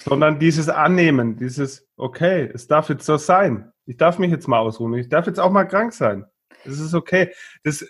sondern 0.00 0.38
dieses 0.38 0.68
Annehmen, 0.68 1.36
dieses, 1.36 1.88
okay, 1.96 2.50
es 2.52 2.66
darf 2.66 2.88
jetzt 2.88 3.06
so 3.06 3.16
sein. 3.16 3.72
Ich 3.86 3.96
darf 3.96 4.18
mich 4.18 4.30
jetzt 4.30 4.48
mal 4.48 4.58
ausruhen. 4.58 4.94
Ich 4.94 5.08
darf 5.08 5.26
jetzt 5.26 5.40
auch 5.40 5.50
mal 5.50 5.64
krank 5.64 5.92
sein. 5.92 6.24
Das 6.64 6.78
ist 6.78 6.94
okay. 6.94 7.32
Das, 7.62 7.84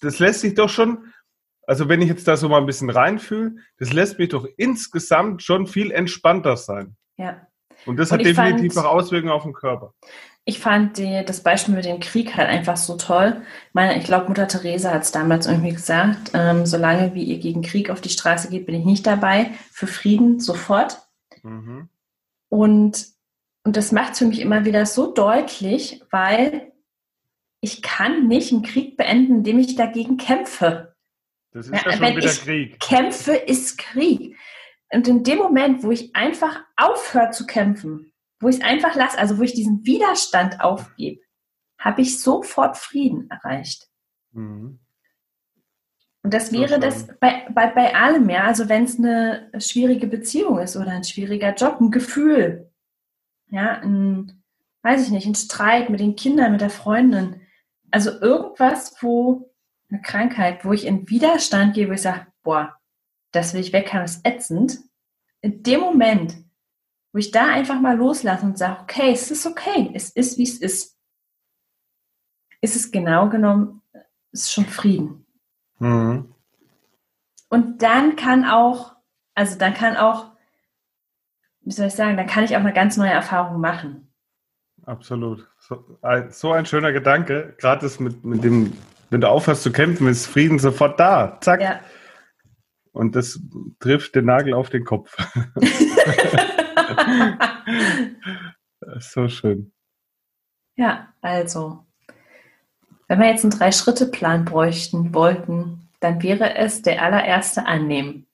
das 0.00 0.18
lässt 0.18 0.40
sich 0.40 0.54
doch 0.54 0.68
schon, 0.68 1.12
also 1.66 1.88
wenn 1.88 2.02
ich 2.02 2.08
jetzt 2.08 2.26
da 2.26 2.36
so 2.36 2.48
mal 2.48 2.58
ein 2.58 2.66
bisschen 2.66 2.90
reinfühle, 2.90 3.56
das 3.78 3.92
lässt 3.92 4.18
mich 4.18 4.30
doch 4.30 4.46
insgesamt 4.56 5.42
schon 5.42 5.66
viel 5.66 5.90
entspannter 5.90 6.56
sein. 6.56 6.96
Ja. 7.16 7.46
Und 7.86 7.98
das 7.98 8.10
Und 8.10 8.18
hat 8.18 8.26
definitiv 8.26 8.74
fand, 8.74 8.86
auch 8.86 8.92
Auswirkungen 8.92 9.32
auf 9.32 9.42
den 9.42 9.52
Körper. 9.52 9.92
Ich 10.44 10.58
fand 10.58 10.98
die, 10.98 11.22
das 11.24 11.42
Beispiel 11.42 11.74
mit 11.74 11.84
dem 11.84 12.00
Krieg 12.00 12.36
halt 12.36 12.48
einfach 12.48 12.76
so 12.76 12.96
toll. 12.96 13.42
Ich 13.68 13.74
meine, 13.74 13.96
ich 13.98 14.04
glaube, 14.04 14.28
Mutter 14.28 14.48
Teresa 14.48 14.90
hat 14.90 15.02
es 15.02 15.12
damals 15.12 15.46
irgendwie 15.46 15.72
gesagt, 15.72 16.32
ähm, 16.34 16.66
solange 16.66 17.14
wie 17.14 17.22
ihr 17.22 17.38
gegen 17.38 17.62
Krieg 17.62 17.90
auf 17.90 18.00
die 18.00 18.08
Straße 18.08 18.50
geht, 18.50 18.66
bin 18.66 18.74
ich 18.74 18.84
nicht 18.84 19.06
dabei. 19.06 19.50
Für 19.70 19.86
Frieden 19.86 20.40
sofort. 20.40 21.01
Mhm. 21.42 21.88
Und, 22.48 23.06
und 23.64 23.76
das 23.76 23.92
macht 23.92 24.12
es 24.12 24.18
für 24.18 24.26
mich 24.26 24.40
immer 24.40 24.64
wieder 24.64 24.86
so 24.86 25.12
deutlich, 25.12 26.02
weil 26.10 26.72
ich 27.60 27.82
kann 27.82 28.26
nicht 28.26 28.52
einen 28.52 28.62
Krieg 28.62 28.96
beenden, 28.96 29.36
indem 29.36 29.58
ich 29.58 29.76
dagegen 29.76 30.16
kämpfe. 30.16 30.96
Das 31.52 31.66
ist 31.66 31.72
ja, 31.72 31.82
ja 31.84 31.92
schon 31.92 32.00
Wenn 32.00 32.16
wieder 32.16 32.30
ich 32.30 32.40
Krieg. 32.40 32.80
Kämpfe 32.80 33.34
ist 33.34 33.78
Krieg. 33.78 34.36
Und 34.92 35.08
in 35.08 35.22
dem 35.22 35.38
Moment, 35.38 35.82
wo 35.82 35.90
ich 35.90 36.14
einfach 36.14 36.60
aufhöre 36.76 37.30
zu 37.30 37.46
kämpfen, 37.46 38.12
wo 38.40 38.48
ich 38.48 38.56
es 38.56 38.62
einfach 38.62 38.94
lasse, 38.94 39.18
also 39.18 39.38
wo 39.38 39.42
ich 39.42 39.54
diesen 39.54 39.86
Widerstand 39.86 40.60
aufgebe, 40.60 41.22
habe 41.78 42.02
ich 42.02 42.20
sofort 42.20 42.76
Frieden 42.76 43.30
erreicht. 43.30 43.88
Mhm. 44.32 44.80
Und 46.22 46.32
das 46.32 46.52
wäre 46.52 46.78
das 46.78 47.08
bei, 47.18 47.46
bei, 47.52 47.66
bei 47.68 47.94
allem, 47.94 48.30
ja. 48.30 48.44
Also 48.44 48.68
wenn 48.68 48.84
es 48.84 48.98
eine 48.98 49.50
schwierige 49.58 50.06
Beziehung 50.06 50.60
ist 50.60 50.76
oder 50.76 50.90
ein 50.92 51.04
schwieriger 51.04 51.54
Job, 51.54 51.80
ein 51.80 51.90
Gefühl, 51.90 52.70
ja, 53.50 53.80
ein, 53.80 54.42
weiß 54.82 55.02
ich 55.04 55.10
nicht, 55.10 55.26
ein 55.26 55.34
Streit 55.34 55.90
mit 55.90 56.00
den 56.00 56.16
Kindern, 56.16 56.52
mit 56.52 56.60
der 56.60 56.70
Freundin. 56.70 57.40
Also 57.90 58.10
irgendwas, 58.10 58.94
wo 59.02 59.52
eine 59.90 60.00
Krankheit, 60.00 60.64
wo 60.64 60.72
ich 60.72 60.86
in 60.86 61.08
Widerstand 61.10 61.74
gehe, 61.74 61.88
wo 61.88 61.92
ich 61.92 62.02
sage, 62.02 62.26
boah, 62.42 62.78
das 63.32 63.52
will 63.52 63.60
ich 63.60 63.72
weg 63.72 63.92
haben, 63.92 64.04
ist 64.04 64.24
ätzend. 64.24 64.78
In 65.40 65.62
dem 65.62 65.80
Moment, 65.80 66.36
wo 67.12 67.18
ich 67.18 67.30
da 67.30 67.48
einfach 67.48 67.80
mal 67.80 67.96
loslasse 67.96 68.46
und 68.46 68.56
sage, 68.56 68.80
okay, 68.82 69.12
es 69.12 69.30
ist 69.30 69.44
okay, 69.44 69.90
es 69.92 70.10
ist, 70.10 70.38
wie 70.38 70.44
es 70.44 70.58
ist, 70.58 70.96
ist 72.60 72.76
es 72.76 72.90
genau 72.92 73.28
genommen, 73.28 73.82
ist 74.30 74.52
schon 74.52 74.66
Frieden. 74.66 75.21
Mhm. 75.82 76.32
Und 77.48 77.82
dann 77.82 78.16
kann 78.16 78.44
auch, 78.44 78.94
also 79.34 79.58
dann 79.58 79.74
kann 79.74 79.96
auch, 79.96 80.30
wie 81.62 81.72
soll 81.72 81.88
ich 81.88 81.94
sagen, 81.94 82.16
dann 82.16 82.28
kann 82.28 82.44
ich 82.44 82.56
auch 82.56 82.60
eine 82.60 82.72
ganz 82.72 82.96
neue 82.96 83.10
Erfahrung 83.10 83.60
machen. 83.60 84.14
Absolut. 84.84 85.48
So 85.58 85.98
ein, 86.02 86.30
so 86.30 86.52
ein 86.52 86.66
schöner 86.66 86.92
Gedanke. 86.92 87.56
Gerade 87.58 87.82
das 87.82 87.98
mit, 87.98 88.24
mit 88.24 88.44
dem, 88.44 88.72
wenn 89.10 89.20
du 89.20 89.28
aufhörst 89.28 89.64
zu 89.64 89.72
kämpfen, 89.72 90.06
ist 90.06 90.26
Frieden 90.26 90.60
sofort 90.60 91.00
da. 91.00 91.38
Zack. 91.40 91.60
Ja. 91.60 91.80
Und 92.92 93.16
das 93.16 93.40
trifft 93.80 94.14
den 94.14 94.26
Nagel 94.26 94.54
auf 94.54 94.70
den 94.70 94.84
Kopf. 94.84 95.16
so 99.00 99.26
schön. 99.28 99.72
Ja, 100.76 101.12
also, 101.20 101.84
wenn 103.12 103.20
wir 103.20 103.28
jetzt 103.28 103.44
einen 103.44 103.50
Drei-Schritte-Plan 103.50 104.46
bräuchten, 104.46 105.12
wollten, 105.12 105.86
dann 106.00 106.22
wäre 106.22 106.56
es 106.56 106.80
der 106.80 107.02
allererste 107.02 107.66
Annehmen. 107.66 108.26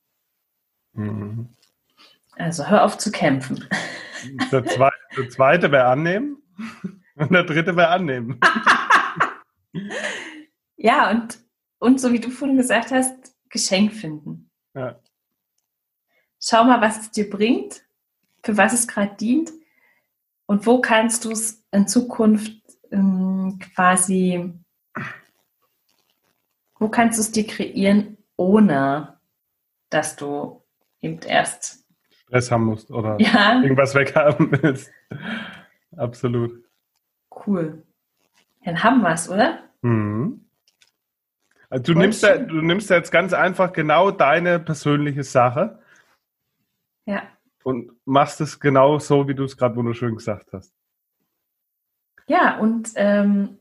Mhm. 0.92 1.48
Also 2.36 2.68
hör 2.68 2.84
auf 2.84 2.96
zu 2.96 3.10
kämpfen. 3.10 3.68
Der, 4.52 4.64
Zwe 4.66 4.90
der 5.16 5.30
zweite 5.30 5.72
wäre 5.72 5.86
Annehmen 5.86 6.40
und 7.16 7.32
der 7.32 7.42
dritte 7.42 7.74
wäre 7.74 7.88
Annehmen. 7.88 8.38
ja, 10.76 11.10
und, 11.10 11.40
und 11.80 12.00
so 12.00 12.12
wie 12.12 12.20
du 12.20 12.30
vorhin 12.30 12.56
gesagt 12.56 12.92
hast, 12.92 13.34
Geschenk 13.48 13.92
finden. 13.92 14.48
Ja. 14.76 15.00
Schau 16.40 16.62
mal, 16.62 16.80
was 16.80 17.00
es 17.00 17.10
dir 17.10 17.28
bringt, 17.28 17.82
für 18.44 18.56
was 18.56 18.74
es 18.74 18.86
gerade 18.86 19.16
dient 19.16 19.50
und 20.46 20.66
wo 20.66 20.80
kannst 20.80 21.24
du 21.24 21.32
es 21.32 21.64
in 21.72 21.88
Zukunft 21.88 22.62
ähm, 22.92 23.58
quasi, 23.74 24.52
wo 26.78 26.88
kannst 26.88 27.18
du 27.18 27.22
es 27.22 27.32
dir 27.32 27.46
kreieren, 27.46 28.18
ohne 28.36 29.18
dass 29.90 30.16
du 30.16 30.62
eben 31.00 31.20
erst 31.20 31.84
Stress 32.10 32.50
haben 32.50 32.64
musst 32.64 32.90
oder 32.90 33.16
ja. 33.20 33.60
irgendwas 33.62 33.94
weghaben 33.94 34.52
willst. 34.62 34.90
Absolut. 35.96 36.62
Cool. 37.46 37.82
Dann 38.64 38.82
haben 38.82 39.00
wir 39.00 39.12
es, 39.12 39.28
oder? 39.28 39.60
Mhm. 39.82 40.44
Also 41.70 41.92
du 41.92 41.98
nimmst, 41.98 42.22
ja, 42.22 42.38
du 42.38 42.60
nimmst 42.60 42.90
jetzt 42.90 43.10
ganz 43.10 43.32
einfach 43.32 43.72
genau 43.72 44.10
deine 44.10 44.58
persönliche 44.58 45.22
Sache. 45.22 45.78
Ja. 47.06 47.22
Und 47.62 47.92
machst 48.04 48.40
es 48.40 48.60
genau 48.60 48.98
so, 48.98 49.28
wie 49.28 49.34
du 49.34 49.44
es 49.44 49.56
gerade 49.56 49.76
wunderschön 49.76 50.14
gesagt 50.14 50.52
hast. 50.52 50.74
Ja, 52.26 52.58
und 52.58 52.92
ähm, 52.96 53.57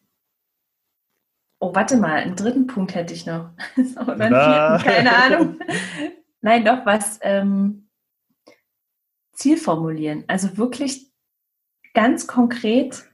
oh, 1.60 1.74
warte 1.74 1.98
mal, 1.98 2.20
einen 2.20 2.36
dritten 2.36 2.68
Punkt 2.68 2.96
hätte 2.96 3.14
ich 3.14 3.26
noch. 3.26 3.50
Oder 3.78 4.26
einen 4.26 4.80
vierten, 4.80 4.84
keine 4.84 5.16
Ahnung. 5.16 5.60
Nein, 6.42 6.66
doch, 6.66 6.86
was 6.86 7.20
ähm, 7.22 7.90
Ziel 9.34 9.58
formulieren. 9.58 10.24
Also 10.28 10.58
wirklich 10.58 11.12
ganz 11.94 12.28
konkret 12.28 13.06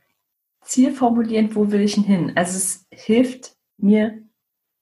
Ziel 0.61 0.91
formulieren, 0.91 1.55
wo 1.55 1.71
will 1.71 1.81
ich 1.81 1.95
denn 1.95 2.03
hin? 2.03 2.31
Also 2.35 2.57
es 2.57 2.87
hilft 2.91 3.55
mir 3.77 4.23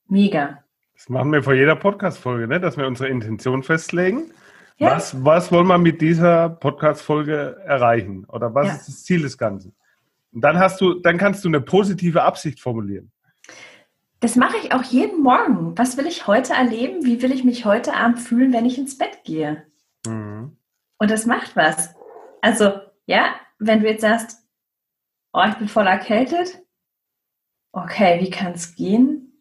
Mega. 0.08 0.62
Das 0.94 1.08
machen 1.08 1.32
wir 1.32 1.42
vor 1.42 1.54
jeder 1.54 1.76
Podcast-Folge, 1.76 2.46
ne? 2.48 2.60
dass 2.60 2.76
wir 2.76 2.86
unsere 2.86 3.10
Intention 3.10 3.64
festlegen. 3.64 4.32
Ja. 4.78 4.96
Was, 4.96 5.24
was 5.24 5.52
wollen 5.52 5.68
wir 5.68 5.78
mit 5.78 6.02
dieser 6.02 6.50
Podcast-Folge 6.50 7.62
erreichen? 7.66 8.26
Oder 8.26 8.54
was 8.54 8.68
ja. 8.68 8.74
ist 8.74 8.88
das 8.88 9.04
Ziel 9.04 9.22
des 9.22 9.38
Ganzen? 9.38 9.74
Und 10.34 10.42
dann 10.42 10.60
hast 10.60 10.82
du, 10.82 10.96
dann 10.96 11.18
kannst 11.18 11.46
du 11.46 11.48
eine 11.48 11.62
positive 11.62 12.24
Absicht 12.24 12.60
formulieren. 12.60 13.12
Das 14.22 14.36
mache 14.38 14.58
ich 14.58 14.72
auch 14.72 14.84
jeden 14.84 15.22
Morgen. 15.22 15.78
Was 15.78 15.98
will 15.98 16.08
ich 16.08 16.28
heute 16.28 16.54
erleben? 16.54 17.04
Wie 17.06 17.22
will 17.22 17.32
ich 17.32 17.44
mich 17.44 17.66
heute 17.66 17.94
Abend 17.94 18.20
fühlen, 18.20 18.54
wenn 18.54 18.66
ich 18.66 18.78
ins 18.78 18.98
Bett 18.98 19.24
gehe? 19.26 19.66
Mhm. 20.08 20.58
Und 20.98 21.12
das 21.12 21.26
macht 21.26 21.56
was. 21.56 21.94
Also, 22.42 22.80
ja, 23.06 23.36
wenn 23.60 23.82
du 23.82 23.90
jetzt 23.90 24.02
sagst, 24.02 24.48
oh, 25.34 25.44
ich 25.50 25.56
bin 25.56 25.68
voll 25.68 25.88
erkältet. 25.88 26.64
Okay, 27.74 28.22
wie 28.22 28.30
kann 28.30 28.54
es 28.54 28.76
gehen? 28.76 29.32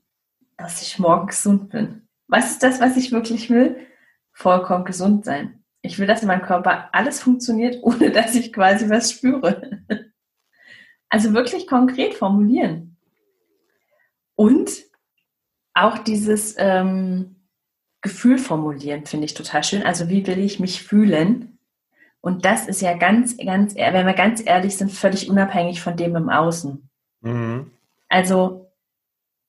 dass 0.60 0.82
ich 0.82 0.98
morgen 0.98 1.26
gesund 1.26 1.70
bin. 1.70 2.06
Was 2.28 2.52
ist 2.52 2.62
das, 2.62 2.80
was 2.80 2.96
ich 2.96 3.12
wirklich 3.12 3.50
will? 3.50 3.86
Vollkommen 4.32 4.84
gesund 4.84 5.24
sein. 5.24 5.64
Ich 5.82 5.98
will, 5.98 6.06
dass 6.06 6.22
in 6.22 6.28
meinem 6.28 6.42
Körper 6.42 6.90
alles 6.92 7.22
funktioniert, 7.22 7.78
ohne 7.82 8.10
dass 8.10 8.34
ich 8.34 8.52
quasi 8.52 8.88
was 8.88 9.12
spüre. 9.12 9.82
Also 11.08 11.32
wirklich 11.34 11.66
konkret 11.66 12.14
formulieren. 12.14 12.89
Und 14.40 14.86
auch 15.74 15.98
dieses 15.98 16.54
ähm, 16.56 17.36
Gefühl 18.00 18.38
formulieren 18.38 19.04
finde 19.04 19.26
ich 19.26 19.34
total 19.34 19.62
schön. 19.62 19.82
Also 19.82 20.08
wie 20.08 20.26
will 20.26 20.38
ich 20.38 20.58
mich 20.58 20.82
fühlen? 20.82 21.58
Und 22.22 22.46
das 22.46 22.66
ist 22.66 22.80
ja 22.80 22.96
ganz, 22.96 23.36
ganz, 23.36 23.74
wenn 23.74 24.06
wir 24.06 24.14
ganz 24.14 24.42
ehrlich 24.42 24.78
sind, 24.78 24.92
völlig 24.92 25.28
unabhängig 25.28 25.82
von 25.82 25.94
dem 25.94 26.16
im 26.16 26.30
Außen. 26.30 26.88
Mhm. 27.20 27.70
Also 28.08 28.72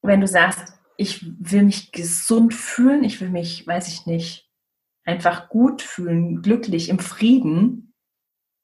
wenn 0.02 0.20
du 0.20 0.28
sagst, 0.28 0.74
ich 0.98 1.26
will 1.40 1.64
mich 1.64 1.94
gesund 1.94 2.54
fühlen, 2.54 3.06
ich 3.06 3.22
will 3.22 3.30
mich, 3.30 3.66
weiß 3.66 3.88
ich 3.88 4.06
nicht, 4.06 4.52
einfach 5.06 5.48
gut 5.48 5.82
fühlen, 5.82 6.42
glücklich, 6.42 6.90
im 6.90 7.00
Frieden, 7.00 7.94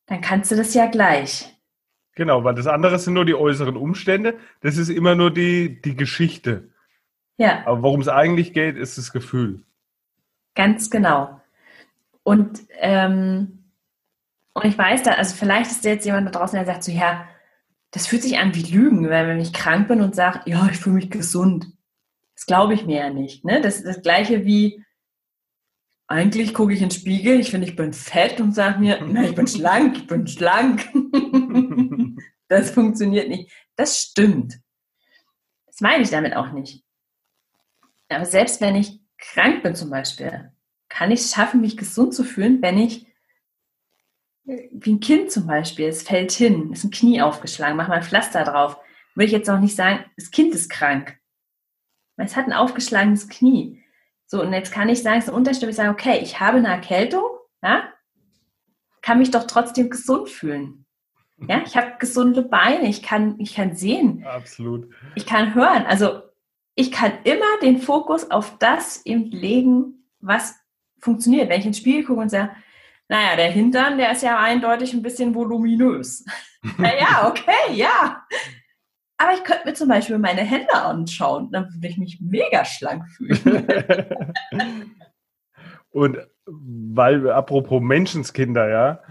dann 0.08 0.20
kannst 0.20 0.52
du 0.52 0.58
das 0.58 0.74
ja 0.74 0.88
gleich. 0.88 1.57
Genau, 2.18 2.44
weil 2.44 2.56
das 2.56 2.66
andere 2.66 2.98
sind 2.98 3.14
nur 3.14 3.26
die 3.26 3.36
äußeren 3.36 3.78
Umstände, 3.78 4.40
das 4.62 4.78
ist 4.78 4.90
immer 4.90 5.14
nur 5.14 5.30
die, 5.30 5.80
die 5.84 5.96
Geschichte. 5.96 6.72
Ja. 7.38 7.62
Aber 7.68 7.84
worum 7.84 8.02
es 8.02 8.08
eigentlich 8.08 8.54
geht, 8.54 8.76
ist 8.76 8.98
das 8.98 9.12
Gefühl. 9.14 9.62
Ganz 10.56 10.90
genau. 10.90 11.40
Und, 12.24 12.62
ähm, 12.80 13.66
und 14.56 14.66
ich 14.66 14.76
weiß 14.76 15.04
da, 15.04 15.12
also 15.12 15.36
vielleicht 15.36 15.70
ist 15.70 15.86
da 15.86 15.90
jetzt 15.90 16.08
jemand 16.08 16.26
da 16.26 16.40
draußen, 16.40 16.58
der 16.58 16.66
sagt 16.66 16.84
so, 16.84 16.92
ja, 16.92 17.28
das 17.92 18.08
fühlt 18.08 18.24
sich 18.24 18.40
an 18.40 18.56
wie 18.56 18.64
Lügen, 18.64 19.08
weil 19.12 19.28
wenn 19.28 19.40
ich 19.40 19.54
krank 19.54 19.88
bin 19.88 20.02
und 20.02 20.16
sage, 20.16 20.42
ja, 20.46 20.68
ich 20.72 20.78
fühle 20.80 20.96
mich 20.96 21.12
gesund. 21.12 21.68
Das 22.34 22.48
glaube 22.48 22.74
ich 22.74 22.88
mir 22.88 22.98
ja 22.98 23.10
nicht. 23.12 23.46
Ne? 23.46 23.62
Das 23.62 23.76
ist 23.76 23.86
das 23.86 24.02
Gleiche 24.02 24.44
wie, 24.44 24.84
eigentlich 26.08 26.56
gucke 26.56 26.74
ich 26.74 26.82
in 26.82 26.90
den 26.90 26.96
Spiegel, 26.96 27.40
ich 27.40 27.52
finde, 27.52 27.68
ich 27.68 27.76
bin 27.76 27.94
fett 27.94 28.42
und 28.42 28.56
sage 28.56 28.80
mir, 28.80 29.06
na, 29.08 29.24
ich 29.24 29.36
bin 29.36 29.46
schlank, 29.46 29.98
ich 29.98 30.08
bin 30.08 30.26
schlank. 30.26 30.90
das 32.48 32.72
funktioniert 32.72 33.30
nicht. 33.30 33.52
Das 33.76 34.00
stimmt. 34.00 34.60
Das 35.66 35.82
meine 35.82 36.04
ich 36.04 36.10
damit 36.10 36.36
auch 36.36 36.52
nicht. 36.52 36.84
Aber 38.10 38.26
selbst 38.26 38.62
wenn 38.62 38.76
ich 38.76 39.00
krank 39.18 39.64
bin 39.64 39.76
zum 39.76 39.90
Beispiel, 39.90 40.52
kann 40.90 41.12
ich 41.12 41.22
es 41.22 41.32
schaffen, 41.34 41.62
mich 41.62 41.78
gesund 41.78 42.14
zu 42.14 42.24
fühlen, 42.24 42.62
wenn 42.62 42.78
ich 42.78 43.08
wie 44.48 44.94
ein 44.94 45.00
Kind 45.02 45.30
zum 45.30 45.46
Beispiel, 45.46 45.88
es 45.88 46.04
fällt 46.04 46.32
hin, 46.32 46.72
ist 46.72 46.86
ein 46.86 46.92
Knie 46.92 47.22
aufgeschlagen, 47.22 47.76
mach 47.76 47.90
mal 47.90 47.96
ein 47.96 48.04
Pflaster 48.04 48.46
drauf. 48.46 48.78
Würde 49.14 49.26
ich 49.26 49.32
jetzt 49.34 49.50
auch 49.50 49.60
nicht 49.60 49.76
sagen, 49.76 50.06
das 50.16 50.32
Kind 50.32 50.56
ist 50.56 50.70
krank. 50.70 51.18
Es 52.16 52.36
hat 52.36 52.46
ein 52.46 52.54
aufgeschlagenes 52.54 53.28
Knie. 53.28 53.84
So, 54.26 54.42
und 54.42 54.54
jetzt 54.54 54.72
kann 54.72 54.90
ich 54.90 55.04
sagen, 55.04 55.20
es 55.20 55.26
ist 55.26 55.30
ein 55.30 55.36
Unterschied, 55.36 55.68
ich 55.70 55.76
sage, 55.76 55.90
okay, 55.90 56.20
ich 56.22 56.40
habe 56.40 56.58
eine 56.58 56.70
Erkältung, 56.70 57.24
ja, 57.62 57.92
kann 59.02 59.20
mich 59.20 59.32
doch 59.32 59.46
trotzdem 59.46 59.90
gesund 59.90 60.30
fühlen. 60.30 60.86
Ja, 61.47 61.62
ich 61.65 61.78
habe 61.78 61.93
gesunde 62.00 62.41
Beine, 62.41 62.88
ich 62.88 63.04
kann, 63.04 63.36
ich 63.39 63.56
kann 63.56 63.76
sehen. 63.76 64.26
Absolut. 64.26 64.89
Ich 65.15 65.26
kann 65.26 65.54
hören. 65.54 65.86
Also 65.86 66.21
ich 66.73 66.91
kann 66.91 67.12
immer 67.23 67.60
den 67.62 67.80
Fokus 67.80 68.32
auf 68.32 68.58
das 68.58 69.06
eben 69.06 69.26
legen, 69.32 70.06
was 70.19 70.56
funktioniert. 71.00 71.50
Wenn 71.50 71.60
ich 71.60 71.65
ins 71.65 71.78
Spiel 71.78 72.04
gucke 72.04 72.21
und 72.21 72.30
sage, 72.30 72.52
naja, 73.08 73.36
der 73.36 73.52
Hintern, 73.52 73.97
der 73.97 74.12
ist 74.12 74.23
ja 74.23 74.39
eindeutig 74.39 74.93
ein 74.93 75.02
bisschen 75.02 75.34
voluminös. 75.34 76.26
naja, 76.78 77.28
okay, 77.30 77.73
ja. 77.73 78.23
Aber 79.17 79.34
ich 79.34 79.43
könnte 79.43 79.65
mir 79.65 79.73
zum 79.73 79.89
Beispiel 79.89 80.17
meine 80.17 80.41
Hände 80.41 80.73
anschauen, 80.73 81.52
dann 81.52 81.73
würde 81.73 81.88
ich 81.88 81.97
mich 81.97 82.19
mega 82.21 82.65
schlank 82.65 83.08
fühlen. 83.10 83.67
Und 85.89 86.17
weil, 86.45 87.32
apropos 87.32 87.82
Menschenskinder, 87.82 88.69
ja, 88.69 89.02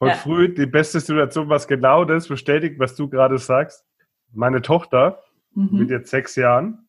heute 0.00 0.12
ja. 0.12 0.18
früh 0.18 0.52
die 0.52 0.66
beste 0.66 1.00
Situation, 1.00 1.48
was 1.48 1.68
genau 1.68 2.04
das 2.04 2.28
bestätigt, 2.28 2.78
was 2.78 2.96
du 2.96 3.08
gerade 3.08 3.38
sagst. 3.38 3.84
Meine 4.32 4.62
Tochter 4.62 5.22
mhm. 5.54 5.78
mit 5.78 5.90
jetzt 5.90 6.10
sechs 6.10 6.36
Jahren 6.36 6.88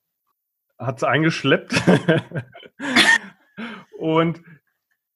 hat 0.77 0.97
es 0.97 1.03
eingeschleppt. 1.03 1.73
und 3.97 4.41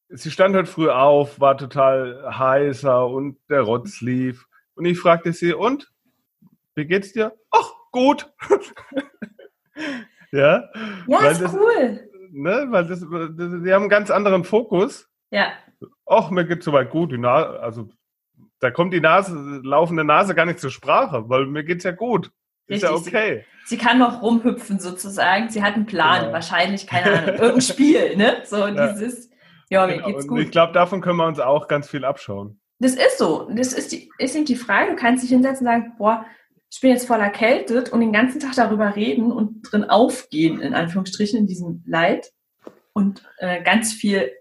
sie 0.10 0.32
stand 0.32 0.56
heute 0.56 0.70
früh 0.70 0.90
auf, 0.90 1.40
war 1.40 1.58
total 1.58 2.38
heißer 2.38 3.08
und 3.08 3.38
der 3.50 3.62
Rotz 3.62 4.02
lief. 4.02 4.48
Und 4.76 4.86
ich 4.86 5.00
fragte 5.00 5.34
sie, 5.34 5.54
und 5.54 5.92
wie 6.76 6.86
geht's 6.86 7.14
dir? 7.14 7.34
Ach, 7.52 7.72
gut. 7.92 8.32
ja. 10.32 10.70
Ja, 11.08 11.28
ist 11.28 11.42
das, 11.42 11.54
cool. 11.54 12.08
Ne, 12.32 12.68
weil 12.70 12.88
das, 12.88 13.02
das, 13.02 13.64
die 13.64 13.74
haben 13.74 13.84
einen 13.84 13.90
ganz 13.90 14.10
anderen 14.10 14.46
Fokus. 14.46 15.10
Ja. 15.32 15.52
Ach, 16.06 16.30
mir 16.30 16.46
geht's 16.46 16.66
soweit 16.66 16.90
gut. 16.90 17.12
Die 17.12 17.18
Nase, 17.18 17.60
also 17.60 17.90
da 18.60 18.72
kommt 18.72 18.94
die 18.94 19.02
Nase, 19.02 19.62
laufende 19.64 20.04
Nase 20.04 20.36
gar 20.36 20.46
nicht 20.46 20.60
zur 20.60 20.70
Sprache, 20.70 21.30
weil 21.30 21.46
mir 21.46 21.64
geht's 21.64 21.84
ja 21.84 21.92
gut. 21.92 22.32
Ist 22.68 22.84
ja 22.84 22.94
okay. 22.94 23.44
Sie, 23.66 23.76
sie, 23.76 23.78
kann 23.78 23.98
noch 23.98 24.22
rumhüpfen 24.22 24.80
sozusagen. 24.80 25.50
Sie 25.50 25.62
hat 25.62 25.76
einen 25.76 25.86
Plan, 25.86 26.22
genau. 26.22 26.34
wahrscheinlich, 26.34 26.88
keine 26.88 27.12
Ahnung, 27.12 27.36
irgendein 27.36 27.62
Spiel, 27.62 28.16
ne? 28.16 28.44
So 28.46 28.58
ja. 28.68 28.94
dieses, 28.94 29.30
ja, 29.70 29.86
mir 29.88 29.96
genau. 29.96 30.08
geht's 30.08 30.28
gut. 30.28 30.38
Und 30.38 30.44
ich 30.46 30.52
glaube, 30.52 30.74
davon 30.74 31.02
können 31.02 31.18
wir 31.18 31.28
uns 31.28 31.40
auch 31.40 31.68
ganz 31.68 31.90
viel 31.90 32.06
abschauen. 32.06 32.60
Das 32.80 32.94
ist 32.94 33.18
so. 33.18 33.50
Das 33.54 33.74
ist, 33.74 33.92
die, 33.92 34.10
ist 34.18 34.36
eben 34.36 34.46
die 34.46 34.56
Frage. 34.56 34.92
Du 34.92 34.96
kannst 34.96 35.24
dich 35.24 35.32
hinsetzen 35.32 35.68
und 35.68 35.74
sagen, 35.74 35.94
boah, 35.98 36.26
ich 36.72 36.80
bin 36.80 36.92
jetzt 36.92 37.08
voll 37.08 37.20
erkältet 37.20 37.90
und 37.90 38.00
den 38.00 38.14
ganzen 38.14 38.40
Tag 38.40 38.56
darüber 38.56 38.96
reden 38.96 39.32
und 39.32 39.64
drin 39.64 39.84
aufgehen, 39.84 40.62
in 40.62 40.74
Anführungsstrichen, 40.74 41.40
in 41.40 41.48
diesem 41.48 41.84
Leid. 41.86 42.32
und 42.94 43.24
äh, 43.38 43.62
ganz 43.64 43.94
viel 43.94 44.32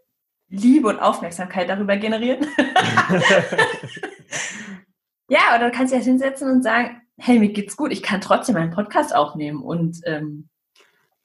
Liebe 0.50 0.88
und 0.88 0.98
Aufmerksamkeit 0.98 1.68
darüber 1.68 1.96
generieren. 1.96 2.46
ja, 5.28 5.40
oder 5.54 5.70
du 5.70 5.76
kannst 5.76 5.94
dich 5.94 6.04
hinsetzen 6.04 6.50
und 6.50 6.62
sagen, 6.62 7.00
hey, 7.16 7.38
mir 7.38 7.52
geht's 7.52 7.76
gut, 7.76 7.92
ich 7.92 8.02
kann 8.02 8.20
trotzdem 8.20 8.56
einen 8.56 8.72
Podcast 8.72 9.14
aufnehmen 9.14 9.62
und 9.62 10.00
ähm, 10.04 10.48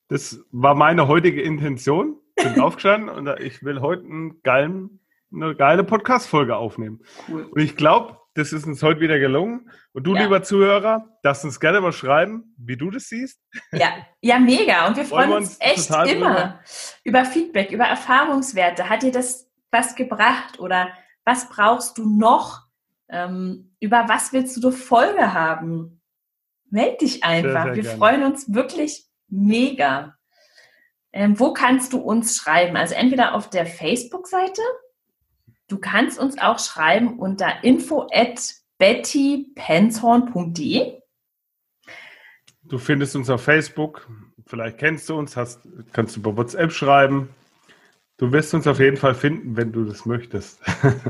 das 0.08 0.46
war 0.52 0.76
meine 0.76 1.08
heutige 1.08 1.42
Intention. 1.42 2.18
Bin 2.36 2.60
aufgestanden 2.62 3.10
und 3.10 3.28
ich 3.40 3.64
will 3.64 3.82
heute 3.82 4.04
einen 4.04 4.42
geilen, 4.44 5.00
eine 5.34 5.56
geile 5.56 5.84
Podcast-Folge 5.84 6.56
aufnehmen. 6.56 7.02
Cool. 7.28 7.44
Und 7.46 7.60
ich 7.60 7.76
glaube, 7.76 8.18
das 8.36 8.52
ist 8.52 8.68
uns 8.68 8.84
heute 8.84 9.00
wieder 9.00 9.18
gelungen. 9.18 9.72
Und 9.94 10.04
du, 10.04 10.14
ja. 10.14 10.24
lieber 10.24 10.44
Zuhörer, 10.44 11.18
darfst 11.24 11.46
uns 11.46 11.60
gerne 11.60 11.80
mal 11.80 11.94
schreiben, 11.94 12.54
wie 12.58 12.76
du 12.76 12.92
das 12.92 13.08
siehst. 13.08 13.42
Ja, 13.72 13.94
ja, 14.22 14.40
mega. 14.40 14.88
Und 14.88 14.98
wir 14.98 15.06
freuen, 15.06 15.30
freuen 15.30 15.44
uns, 15.44 15.52
uns 15.52 15.60
echt 15.60 15.90
immer 16.12 16.36
drüber. 16.36 16.60
über 17.04 17.26
Feedback, 17.26 17.72
über 17.72 17.86
Erfahrungswerte. 17.86 18.90
Hat 18.90 19.04
dir 19.04 19.12
das 19.12 19.50
was 19.72 19.96
gebracht 19.96 20.60
oder 20.60 20.90
was 21.24 21.50
brauchst 21.50 21.98
du 21.98 22.08
noch? 22.08 22.64
Ähm, 23.08 23.74
über 23.80 24.06
was 24.08 24.34
willst 24.34 24.62
du 24.62 24.68
eine 24.68 24.76
Folge 24.76 25.34
haben? 25.34 26.02
Meld 26.70 27.02
dich 27.02 27.24
einfach. 27.24 27.64
Sehr, 27.64 27.64
sehr 27.64 27.76
wir 27.76 27.84
gerne. 27.84 27.98
freuen 27.98 28.24
uns 28.24 28.54
wirklich 28.54 29.06
mega. 29.30 30.18
Ähm, 31.14 31.40
wo 31.40 31.54
kannst 31.54 31.94
du 31.94 32.00
uns 32.00 32.36
schreiben? 32.36 32.76
Also 32.76 32.96
entweder 32.96 33.34
auf 33.34 33.50
der 33.50 33.66
Facebook-Seite 33.66 34.62
Du 35.68 35.80
kannst 35.80 36.20
uns 36.20 36.38
auch 36.38 36.60
schreiben 36.60 37.18
unter 37.18 37.64
info 37.64 38.08
at 38.12 38.54
bettypenshorn.de. 38.78 41.00
Du 42.64 42.78
findest 42.78 43.16
uns 43.16 43.30
auf 43.30 43.42
Facebook, 43.44 44.10
vielleicht 44.46 44.80
kennst 44.80 45.08
du 45.10 45.16
uns, 45.16 45.38
hast, 45.38 45.62
kannst 45.94 46.16
du 46.16 46.20
über 46.20 46.38
WhatsApp 46.38 46.72
schreiben. 46.72 47.30
Du 48.18 48.32
wirst 48.32 48.54
uns 48.54 48.66
auf 48.68 48.80
jeden 48.80 48.98
Fall 48.98 49.14
finden, 49.14 49.58
wenn 49.58 49.72
du 49.72 49.86
das 49.86 50.06
möchtest. 50.06 50.60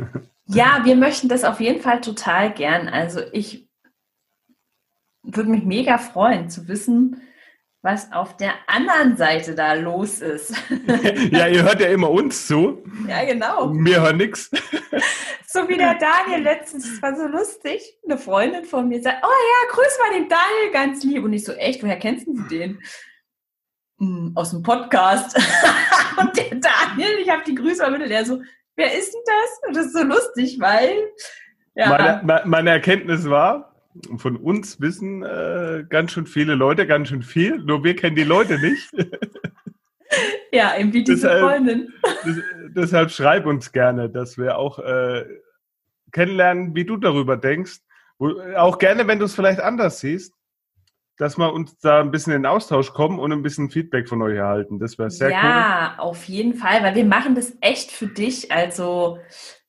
ja, 0.47 0.81
wir 0.83 0.95
möchten 0.95 1.29
das 1.29 1.43
auf 1.43 1.59
jeden 1.59 1.81
Fall 1.81 2.01
total 2.01 2.53
gern. 2.53 2.87
Also 2.87 3.21
ich 3.31 3.69
würde 5.23 5.49
mich 5.49 5.63
mega 5.63 5.97
freuen 5.97 6.49
zu 6.49 6.67
wissen, 6.67 7.21
was 7.85 8.11
auf 8.11 8.35
der 8.35 8.53
anderen 8.65 9.15
Seite 9.15 9.53
da 9.53 9.73
los 9.73 10.19
ist. 10.19 10.55
ja, 11.31 11.47
ihr 11.47 11.61
hört 11.61 11.79
ja 11.79 11.87
immer 11.87 12.09
uns 12.09 12.47
zu. 12.47 12.83
Ja, 13.07 13.23
genau. 13.23 13.67
Mir 13.67 14.01
hört 14.01 14.17
nichts. 14.17 14.51
So 15.47 15.69
wie 15.69 15.77
der 15.77 15.95
Daniel 15.95 16.43
letztens, 16.43 16.83
das 16.83 17.01
war 17.01 17.15
so 17.15 17.27
lustig. 17.27 17.97
Eine 18.03 18.17
Freundin 18.17 18.65
von 18.65 18.89
mir 18.89 19.01
sagt, 19.01 19.23
oh 19.23 19.27
ja, 19.27 19.73
grüß 19.73 19.99
mal 20.01 20.19
den 20.19 20.27
Daniel 20.27 20.71
ganz 20.73 21.01
lieb. 21.05 21.23
Und 21.23 21.31
ich 21.31 21.45
so, 21.45 21.53
echt, 21.53 21.81
woher 21.81 21.97
kennst 21.97 22.27
du 22.27 22.33
den? 22.49 22.81
Hm, 23.97 24.33
aus 24.35 24.51
dem 24.51 24.63
Podcast. 24.63 25.37
Und 26.19 26.35
der 26.35 26.55
Daniel, 26.55 27.19
ich 27.21 27.29
habe 27.29 27.43
die 27.47 27.55
Grüße 27.55 27.77
vermittelt, 27.77 28.11
der 28.11 28.25
so, 28.25 28.41
wer 28.75 28.97
ist 28.97 29.13
denn 29.13 29.21
das? 29.25 29.67
Und 29.67 29.77
das 29.77 29.85
ist 29.85 29.93
so 29.93 30.03
lustig, 30.03 30.57
weil... 30.59 30.97
Ja. 31.73 32.21
Meine, 32.25 32.41
meine 32.45 32.69
Erkenntnis 32.71 33.29
war, 33.29 33.74
von 34.17 34.35
uns 34.37 34.79
wissen 34.81 35.23
äh, 35.23 35.85
ganz 35.89 36.11
schön 36.11 36.27
viele 36.27 36.55
Leute 36.55 36.87
ganz 36.87 37.09
schön 37.09 37.23
viel, 37.23 37.59
nur 37.59 37.83
wir 37.83 37.95
kennen 37.95 38.15
die 38.15 38.23
Leute 38.23 38.59
nicht. 38.59 38.89
ja, 40.51 40.77
eben 40.77 40.93
wie 40.93 41.03
diese 41.03 41.27
deshalb, 41.27 41.41
Freundin. 41.41 41.93
Das, 42.03 42.35
deshalb 42.75 43.11
schreib 43.11 43.45
uns 43.45 43.71
gerne, 43.71 44.09
dass 44.09 44.37
wir 44.37 44.57
auch 44.57 44.79
äh, 44.79 45.25
kennenlernen, 46.11 46.75
wie 46.75 46.85
du 46.85 46.97
darüber 46.97 47.37
denkst. 47.37 47.79
Auch 48.55 48.77
gerne, 48.77 49.07
wenn 49.07 49.19
du 49.19 49.25
es 49.25 49.35
vielleicht 49.35 49.59
anders 49.59 49.99
siehst, 49.99 50.33
dass 51.17 51.37
wir 51.37 51.53
uns 51.53 51.77
da 51.79 52.01
ein 52.01 52.11
bisschen 52.11 52.33
in 52.33 52.45
Austausch 52.45 52.93
kommen 52.93 53.19
und 53.19 53.31
ein 53.31 53.41
bisschen 53.41 53.69
Feedback 53.69 54.09
von 54.09 54.21
euch 54.21 54.35
erhalten. 54.35 54.79
Das 54.79 54.97
wäre 54.97 55.09
sehr 55.09 55.29
ja, 55.29 55.37
cool. 55.37 55.49
Ja, 55.49 55.95
auf 55.99 56.23
jeden 56.25 56.55
Fall, 56.55 56.83
weil 56.83 56.95
wir 56.95 57.05
machen 57.05 57.35
das 57.35 57.57
echt 57.61 57.91
für 57.91 58.07
dich. 58.07 58.51
Also 58.51 59.19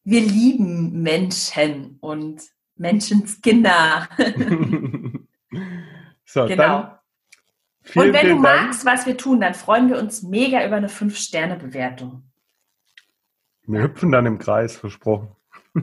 wir 0.04 0.20
lieben 0.20 1.02
Menschen 1.02 1.98
und 2.00 2.42
Menschenskinder. 2.76 4.08
so, 6.24 6.46
genau. 6.46 6.92
Vielen, 7.82 8.06
Und 8.08 8.12
wenn 8.14 8.28
du 8.28 8.36
magst, 8.36 8.84
Dank. 8.84 8.98
was 8.98 9.06
wir 9.06 9.16
tun, 9.16 9.40
dann 9.40 9.54
freuen 9.54 9.88
wir 9.88 9.98
uns 9.98 10.22
mega 10.22 10.66
über 10.66 10.76
eine 10.76 10.88
5-Sterne-Bewertung. 10.88 12.24
Wir 13.66 13.82
hüpfen 13.82 14.10
dann 14.12 14.26
im 14.26 14.38
Kreis, 14.38 14.76
versprochen. 14.76 15.28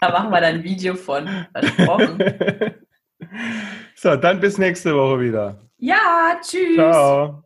da 0.00 0.10
machen 0.10 0.30
wir 0.30 0.40
dann 0.40 0.56
ein 0.56 0.64
Video 0.64 0.94
von, 0.94 1.28
versprochen. 1.52 2.18
so, 3.94 4.16
dann 4.16 4.40
bis 4.40 4.58
nächste 4.58 4.94
Woche 4.94 5.20
wieder. 5.20 5.60
Ja, 5.78 6.38
tschüss. 6.40 6.74
Ciao. 6.74 7.44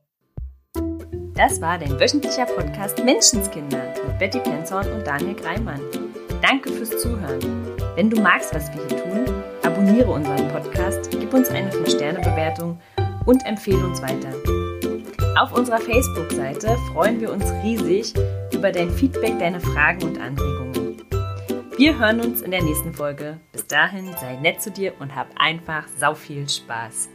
Das 1.34 1.60
war 1.60 1.78
dein 1.78 1.98
wöchentlicher 2.00 2.46
Podcast 2.46 3.04
Menschenskinder 3.04 3.94
mit 4.06 4.18
Betty 4.18 4.40
Penzorn 4.40 4.90
und 4.92 5.06
Daniel 5.06 5.34
Greimann. 5.34 5.80
Danke 6.42 6.70
fürs 6.70 6.90
Zuhören. 6.90 7.67
Wenn 7.98 8.10
du 8.10 8.20
magst, 8.22 8.54
was 8.54 8.72
wir 8.72 8.86
hier 8.86 9.02
tun, 9.02 9.42
abonniere 9.64 10.12
unseren 10.12 10.46
Podcast, 10.52 11.10
gib 11.10 11.34
uns 11.34 11.48
eine 11.48 11.68
5-Sterne-Bewertung 11.72 12.78
und 13.26 13.44
empfehle 13.44 13.84
uns 13.84 14.00
weiter. 14.00 14.32
Auf 15.36 15.52
unserer 15.52 15.80
Facebook-Seite 15.80 16.76
freuen 16.92 17.20
wir 17.20 17.32
uns 17.32 17.44
riesig 17.64 18.14
über 18.52 18.70
dein 18.70 18.88
Feedback, 18.88 19.36
deine 19.40 19.58
Fragen 19.58 20.04
und 20.04 20.20
Anregungen. 20.20 21.02
Wir 21.76 21.98
hören 21.98 22.20
uns 22.20 22.40
in 22.42 22.52
der 22.52 22.62
nächsten 22.62 22.94
Folge. 22.94 23.40
Bis 23.50 23.66
dahin, 23.66 24.14
sei 24.20 24.36
nett 24.36 24.62
zu 24.62 24.70
dir 24.70 24.92
und 25.00 25.16
hab 25.16 25.30
einfach 25.34 25.88
sau 25.98 26.14
viel 26.14 26.48
Spaß. 26.48 27.08